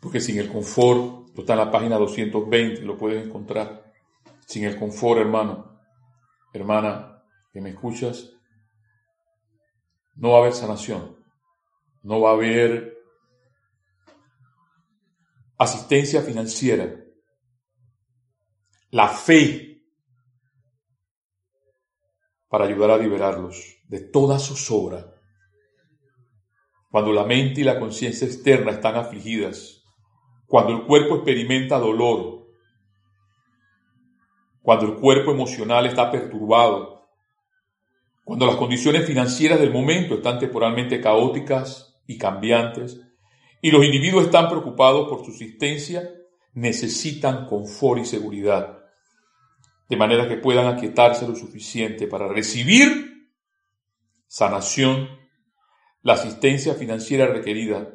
Porque 0.03 0.19
sin 0.19 0.37
el 0.37 0.49
confort 0.49 1.23
Esto 1.33 1.41
está 1.41 1.53
en 1.53 1.59
la 1.59 1.71
página 1.71 1.97
220, 1.97 2.81
lo 2.83 2.95
puedes 2.95 3.25
encontrar. 3.25 3.91
Sin 4.45 4.65
el 4.65 4.77
confort, 4.77 5.19
hermano, 5.19 5.79
hermana, 6.53 7.23
que 7.51 7.59
me 7.59 7.71
escuchas, 7.71 8.29
no 10.15 10.31
va 10.31 10.37
a 10.37 10.41
haber 10.41 10.53
sanación, 10.53 11.17
no 12.03 12.21
va 12.21 12.29
a 12.29 12.33
haber 12.33 12.99
asistencia 15.57 16.21
financiera, 16.21 17.03
la 18.91 19.07
fe 19.07 19.81
para 22.47 22.65
ayudar 22.65 22.91
a 22.91 22.97
liberarlos 22.97 23.77
de 23.87 24.01
toda 24.01 24.37
zozobra. 24.37 25.15
Cuando 26.91 27.11
la 27.11 27.25
mente 27.25 27.61
y 27.61 27.63
la 27.63 27.79
conciencia 27.79 28.27
externa 28.27 28.73
están 28.73 28.97
afligidas, 28.97 29.72
cuando 30.53 30.73
el 30.73 30.83
cuerpo 30.83 31.15
experimenta 31.15 31.79
dolor, 31.79 32.45
cuando 34.61 34.85
el 34.85 34.93
cuerpo 34.99 35.31
emocional 35.31 35.87
está 35.87 36.11
perturbado, 36.11 37.07
cuando 38.23 38.45
las 38.45 38.57
condiciones 38.57 39.07
financieras 39.07 39.59
del 39.59 39.73
momento 39.73 40.13
están 40.13 40.37
temporalmente 40.37 41.01
caóticas 41.01 41.99
y 42.05 42.19
cambiantes, 42.19 43.01
y 43.63 43.71
los 43.71 43.83
individuos 43.83 44.25
están 44.25 44.47
preocupados 44.47 45.09
por 45.09 45.25
su 45.25 45.31
existencia, 45.31 46.07
necesitan 46.53 47.47
confort 47.47 48.01
y 48.01 48.05
seguridad, 48.05 48.77
de 49.89 49.97
manera 49.97 50.27
que 50.27 50.37
puedan 50.37 50.67
aquietarse 50.67 51.27
lo 51.27 51.35
suficiente 51.35 52.05
para 52.05 52.27
recibir 52.27 53.27
sanación, 54.27 55.09
la 56.03 56.13
asistencia 56.13 56.75
financiera 56.75 57.25
requerida, 57.25 57.89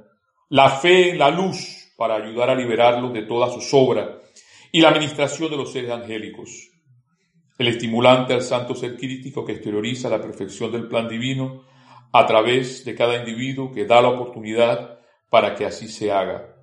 la 0.49 0.71
fe 0.71 1.11
en 1.11 1.19
la 1.21 1.31
luz 1.31 1.78
para 1.99 2.15
ayudar 2.15 2.49
a 2.49 2.55
liberarlos 2.55 3.13
de 3.13 3.23
toda 3.23 3.51
su 3.51 3.61
sobra 3.61 4.21
y 4.71 4.81
la 4.81 4.91
administración 4.91 5.51
de 5.51 5.57
los 5.57 5.73
seres 5.73 5.91
angélicos. 5.91 6.71
El 7.59 7.67
estimulante 7.67 8.35
al 8.35 8.43
santo 8.43 8.77
ser 8.77 8.97
crítico 8.97 9.45
que 9.45 9.55
exterioriza 9.55 10.09
la 10.09 10.23
perfección 10.23 10.71
del 10.71 10.87
plan 10.87 11.09
divino 11.09 11.65
a 12.13 12.25
través 12.25 12.85
de 12.85 12.95
cada 12.95 13.17
individuo 13.17 13.73
que 13.73 13.85
da 13.85 14.01
la 14.01 14.11
oportunidad 14.11 15.01
para 15.29 15.57
que 15.57 15.67
así 15.67 15.89
se 15.89 16.13
haga. 16.13 16.55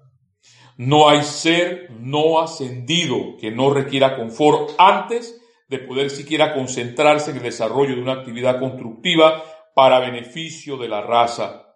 No 0.77 1.09
hay 1.09 1.21
ser 1.21 1.91
no 1.91 2.39
ascendido 2.39 3.35
que 3.37 3.51
no 3.51 3.73
requiera 3.73 4.15
confort 4.15 4.71
antes 4.77 5.41
de 5.67 5.79
poder 5.79 6.11
siquiera 6.11 6.53
concentrarse 6.53 7.31
en 7.31 7.37
el 7.37 7.43
desarrollo 7.43 7.93
de 7.93 8.01
una 8.01 8.13
actividad 8.13 8.57
constructiva 8.57 9.43
para 9.75 9.99
beneficio 9.99 10.77
de 10.77 10.87
la 10.87 11.01
raza. 11.01 11.75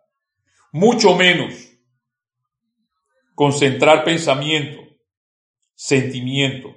Mucho 0.72 1.13
menos 1.17 1.69
concentrar 3.39 4.04
pensamiento, 4.04 4.82
sentimiento, 5.73 6.75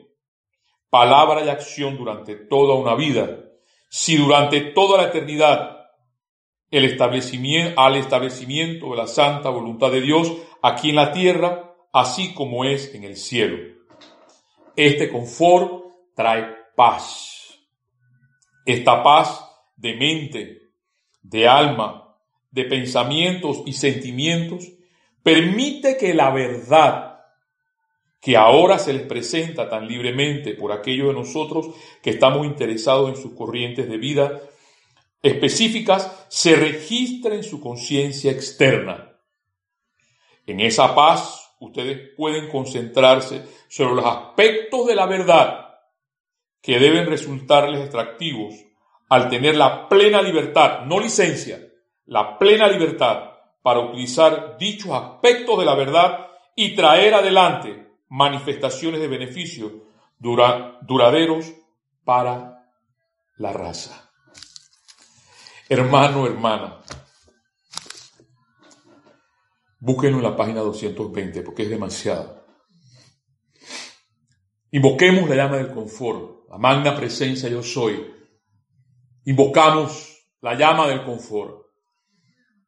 palabra 0.90 1.44
y 1.44 1.48
acción 1.48 1.98
durante 1.98 2.36
toda 2.36 2.76
una 2.76 2.94
vida, 2.94 3.46
si 3.90 4.16
durante 4.16 4.60
toda 4.60 5.02
la 5.02 5.08
eternidad 5.08 5.88
el 6.70 6.84
establecimiento, 6.84 7.80
al 7.80 7.96
establecimiento 7.96 8.92
de 8.92 8.96
la 8.96 9.08
santa 9.08 9.50
voluntad 9.50 9.90
de 9.90 10.02
Dios 10.02 10.32
aquí 10.62 10.90
en 10.90 10.94
la 10.94 11.10
tierra, 11.10 11.74
así 11.92 12.32
como 12.32 12.64
es 12.64 12.94
en 12.94 13.02
el 13.02 13.16
cielo. 13.16 13.58
Este 14.76 15.10
confort 15.10 15.82
trae 16.14 16.46
paz. 16.76 17.58
Esta 18.64 19.02
paz 19.02 19.44
de 19.74 19.96
mente, 19.96 20.58
de 21.22 21.48
alma, 21.48 22.16
de 22.52 22.66
pensamientos 22.66 23.64
y 23.66 23.72
sentimientos 23.72 24.64
permite 25.22 25.96
que 25.96 26.14
la 26.14 26.30
verdad 26.30 27.12
que 28.20 28.36
ahora 28.36 28.78
se 28.78 28.92
les 28.92 29.02
presenta 29.02 29.68
tan 29.68 29.88
libremente 29.88 30.54
por 30.54 30.70
aquellos 30.70 31.08
de 31.08 31.14
nosotros 31.14 31.74
que 32.02 32.10
estamos 32.10 32.46
interesados 32.46 33.08
en 33.08 33.16
sus 33.16 33.34
corrientes 33.34 33.88
de 33.88 33.98
vida 33.98 34.40
específicas, 35.22 36.26
se 36.28 36.56
registre 36.56 37.34
en 37.34 37.44
su 37.44 37.60
conciencia 37.60 38.30
externa. 38.30 39.18
En 40.46 40.60
esa 40.60 40.94
paz 40.94 41.54
ustedes 41.60 42.10
pueden 42.16 42.48
concentrarse 42.48 43.42
sobre 43.68 43.96
los 43.96 44.04
aspectos 44.04 44.86
de 44.86 44.94
la 44.94 45.06
verdad 45.06 45.78
que 46.60 46.78
deben 46.78 47.06
resultarles 47.06 47.88
atractivos 47.88 48.54
al 49.08 49.28
tener 49.28 49.56
la 49.56 49.88
plena 49.88 50.22
libertad, 50.22 50.86
no 50.86 50.98
licencia, 50.98 51.60
la 52.06 52.38
plena 52.38 52.68
libertad 52.68 53.31
para 53.62 53.80
utilizar 53.80 54.58
dichos 54.58 54.90
aspectos 54.90 55.58
de 55.58 55.64
la 55.64 55.74
verdad 55.74 56.26
y 56.56 56.74
traer 56.74 57.14
adelante 57.14 57.96
manifestaciones 58.08 59.00
de 59.00 59.08
beneficio 59.08 59.84
duraderos 60.18 61.52
para 62.04 62.68
la 63.36 63.52
raza. 63.52 64.10
Hermano, 65.68 66.26
hermana, 66.26 66.80
búsquenlo 69.80 70.18
en 70.18 70.24
la 70.24 70.36
página 70.36 70.60
220 70.60 71.42
porque 71.42 71.62
es 71.62 71.70
demasiado. 71.70 72.44
Invoquemos 74.72 75.28
la 75.28 75.36
llama 75.36 75.56
del 75.56 75.72
confort, 75.72 76.48
la 76.50 76.58
magna 76.58 76.94
presencia 76.94 77.48
yo 77.48 77.62
soy. 77.62 78.10
Invocamos 79.24 80.18
la 80.40 80.54
llama 80.54 80.88
del 80.88 81.04
confort 81.04 81.61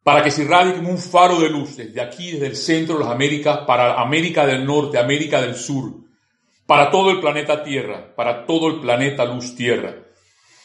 para 0.05 0.23
que 0.23 0.31
se 0.31 0.43
irradie 0.43 0.75
como 0.75 0.91
un 0.91 0.99
faro 0.99 1.41
de 1.41 1.49
luz 1.49 1.77
desde 1.77 2.01
aquí, 2.03 2.33
desde 2.33 2.47
el 2.47 2.57
centro 2.57 2.99
de 2.99 3.05
las 3.05 3.13
Américas, 3.13 3.61
para 3.67 4.01
América 4.01 4.47
del 4.47 4.65
Norte, 4.65 4.99
América 4.99 5.41
del 5.41 5.55
Sur, 5.57 5.95
para 6.67 6.91
todo 6.91 7.11
el 7.11 7.21
planeta 7.21 7.65
Tierra, 7.65 8.15
para 8.15 8.45
todo 8.45 8.69
el 8.69 8.81
planeta 8.81 9.25
Luz 9.25 9.57
Tierra. 9.57 9.97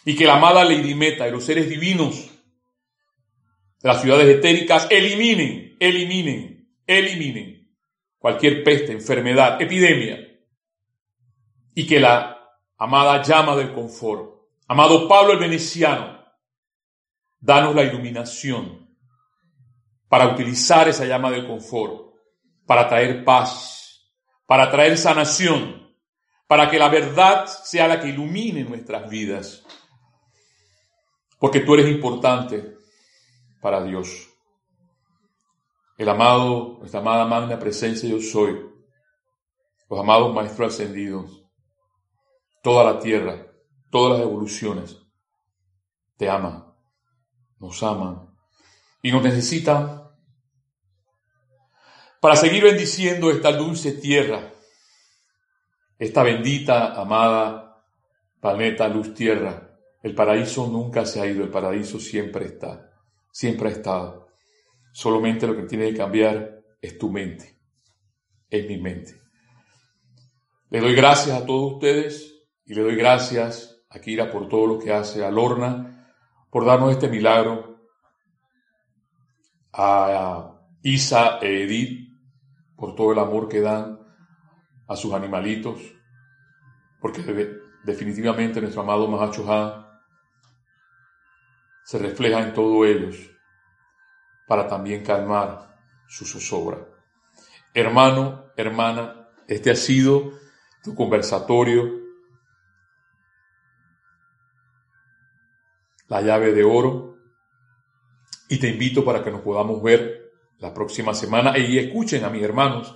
Y 0.04 0.16
que 0.16 0.26
la 0.26 0.36
amada 0.36 0.66
Lady 0.66 0.94
Meta 0.94 1.26
y 1.26 1.32
los 1.32 1.46
seres 1.46 1.70
divinos 1.70 2.30
de 3.82 3.88
las 3.88 4.02
ciudades 4.02 4.28
etéricas 4.28 4.88
eliminen, 4.90 5.78
eliminen, 5.80 6.70
eliminen 6.86 7.74
cualquier 8.18 8.62
peste, 8.62 8.92
enfermedad, 8.92 9.62
epidemia. 9.62 10.20
Y 11.76 11.88
que 11.88 12.02
la 12.02 12.46
amada 12.78 13.24
llama 13.24 13.56
del 13.56 13.72
confort, 13.72 14.50
amado 14.68 15.08
Pablo 15.08 15.32
el 15.32 15.40
Veneciano, 15.40 16.26
danos 17.40 17.74
la 17.74 17.84
iluminación 17.84 18.89
para 20.10 20.28
utilizar 20.28 20.90
esa 20.90 21.06
llama 21.06 21.32
del 21.32 21.48
confort, 21.48 22.16
para 22.66 22.90
traer 22.90 23.24
paz, 23.24 24.12
para 24.48 24.70
traer 24.72 24.98
sanación, 24.98 25.96
para 26.48 26.70
que 26.70 26.80
la 26.80 26.90
verdad 26.90 27.46
sea 27.46 27.88
la 27.88 28.02
que 28.02 28.10
ilumine 28.10 28.64
nuestras 28.64 29.08
vidas. 29.08 29.64
Porque 31.40 31.60
tú 31.60 31.76
eres 31.76 31.88
importante 31.88 32.76
para 33.62 33.84
Dios. 33.84 34.28
El 35.98 36.10
amado, 36.10 36.78
nuestra 36.80 37.02
amada 37.02 37.26
magna 37.26 37.60
presencia 37.60 38.10
yo 38.10 38.20
soy, 38.20 38.60
los 39.90 40.00
amados 40.00 40.34
maestros 40.34 40.74
ascendidos, 40.74 41.44
toda 42.64 42.84
la 42.84 43.00
tierra, 43.00 43.46
todas 43.92 44.18
las 44.18 44.28
evoluciones, 44.28 44.98
te 46.18 46.30
aman, 46.30 46.66
nos 47.60 47.84
aman 47.84 48.30
y 49.02 49.12
nos 49.12 49.24
necesitan 49.24 49.99
para 52.22 52.36
seguir 52.36 52.64
bendiciendo 52.64 53.32
esta 53.32 53.52
dulce 53.52 53.94
tierra, 53.94 54.52
esta 55.98 56.24
bendita, 56.24 57.00
amada 57.00 57.84
planeta 58.40 58.88
luz 58.88 59.14
tierra. 59.14 59.78
El 60.02 60.16
paraíso 60.16 60.68
nunca 60.68 61.06
se 61.06 61.20
ha 61.20 61.26
ido, 61.26 61.44
el 61.44 61.50
paraíso 61.50 62.00
siempre 62.00 62.46
está, 62.46 62.90
siempre 63.32 63.70
ha 63.70 63.72
estado. 63.74 64.28
Solamente 64.94 65.46
lo 65.46 65.56
que 65.56 65.64
tiene 65.64 65.90
que 65.92 65.98
cambiar 65.98 66.62
es 66.82 66.98
tu 66.98 67.10
mente, 67.10 67.60
es 68.50 68.66
mi 68.68 68.78
mente. 68.78 69.20
Le 70.70 70.80
doy 70.80 70.96
gracias 70.96 71.42
a 71.42 71.46
todos 71.46 71.74
ustedes 71.74 72.34
y 72.66 72.74
le 72.74 72.82
doy 72.82 72.96
gracias 72.96 73.84
a 73.90 74.00
Kira 74.00 74.32
por 74.32 74.48
todo 74.48 74.68
lo 74.68 74.80
que 74.80 74.94
hace, 74.94 75.26
a 75.26 75.32
Lorna 75.32 75.90
por 76.50 76.66
darnos 76.66 76.92
este 76.92 77.08
milagro, 77.08 77.80
a 79.72 80.60
Isa 80.82 81.40
e 81.42 81.64
Edith 81.64 82.09
por 82.80 82.96
todo 82.96 83.12
el 83.12 83.20
amor 83.20 83.50
que 83.50 83.60
dan 83.60 84.00
a 84.88 84.96
sus 84.96 85.14
animalitos, 85.14 85.82
porque 87.02 87.22
definitivamente 87.84 88.62
nuestro 88.62 88.82
amado 88.82 89.08
Mahacho 89.08 89.46
se 91.84 91.98
refleja 92.00 92.40
en 92.40 92.54
todos 92.54 92.88
ellos 92.88 93.16
para 94.48 94.68
también 94.68 95.04
calmar 95.04 95.78
su 96.08 96.26
zozobra. 96.26 96.80
Hermano, 97.74 98.46
hermana, 98.56 99.30
este 99.48 99.72
ha 99.72 99.76
sido 99.76 100.32
tu 100.84 100.96
conversatorio, 100.96 102.00
la 106.08 106.22
llave 106.22 106.54
de 106.54 106.64
oro, 106.64 107.18
y 108.48 108.58
te 108.60 108.70
invito 108.70 109.06
para 109.06 109.24
que 109.24 109.30
nos 109.30 109.42
podamos 109.42 109.84
ver 109.84 110.19
la 110.60 110.74
próxima 110.74 111.14
semana 111.14 111.58
y 111.58 111.78
escuchen 111.78 112.24
a 112.24 112.30
mis 112.30 112.44
hermanos 112.44 112.96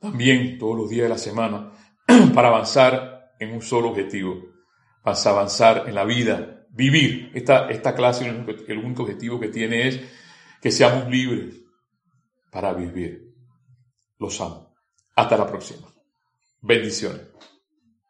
también 0.00 0.58
todos 0.58 0.76
los 0.76 0.88
días 0.88 1.04
de 1.04 1.08
la 1.08 1.18
semana 1.18 1.72
para 2.34 2.48
avanzar 2.48 3.34
en 3.38 3.52
un 3.52 3.62
solo 3.62 3.90
objetivo, 3.90 4.42
para 5.02 5.18
avanzar 5.26 5.84
en 5.88 5.94
la 5.94 6.04
vida, 6.04 6.66
vivir. 6.70 7.30
Esta, 7.34 7.68
esta 7.68 7.94
clase 7.94 8.28
el 8.28 8.78
único 8.78 9.02
objetivo 9.02 9.40
que 9.40 9.48
tiene 9.48 9.88
es 9.88 10.00
que 10.60 10.70
seamos 10.70 11.08
libres 11.10 11.56
para 12.50 12.72
vivir. 12.72 13.34
Los 14.18 14.40
amo. 14.40 14.74
Hasta 15.14 15.36
la 15.36 15.46
próxima. 15.46 15.88
Bendiciones. 16.60 17.22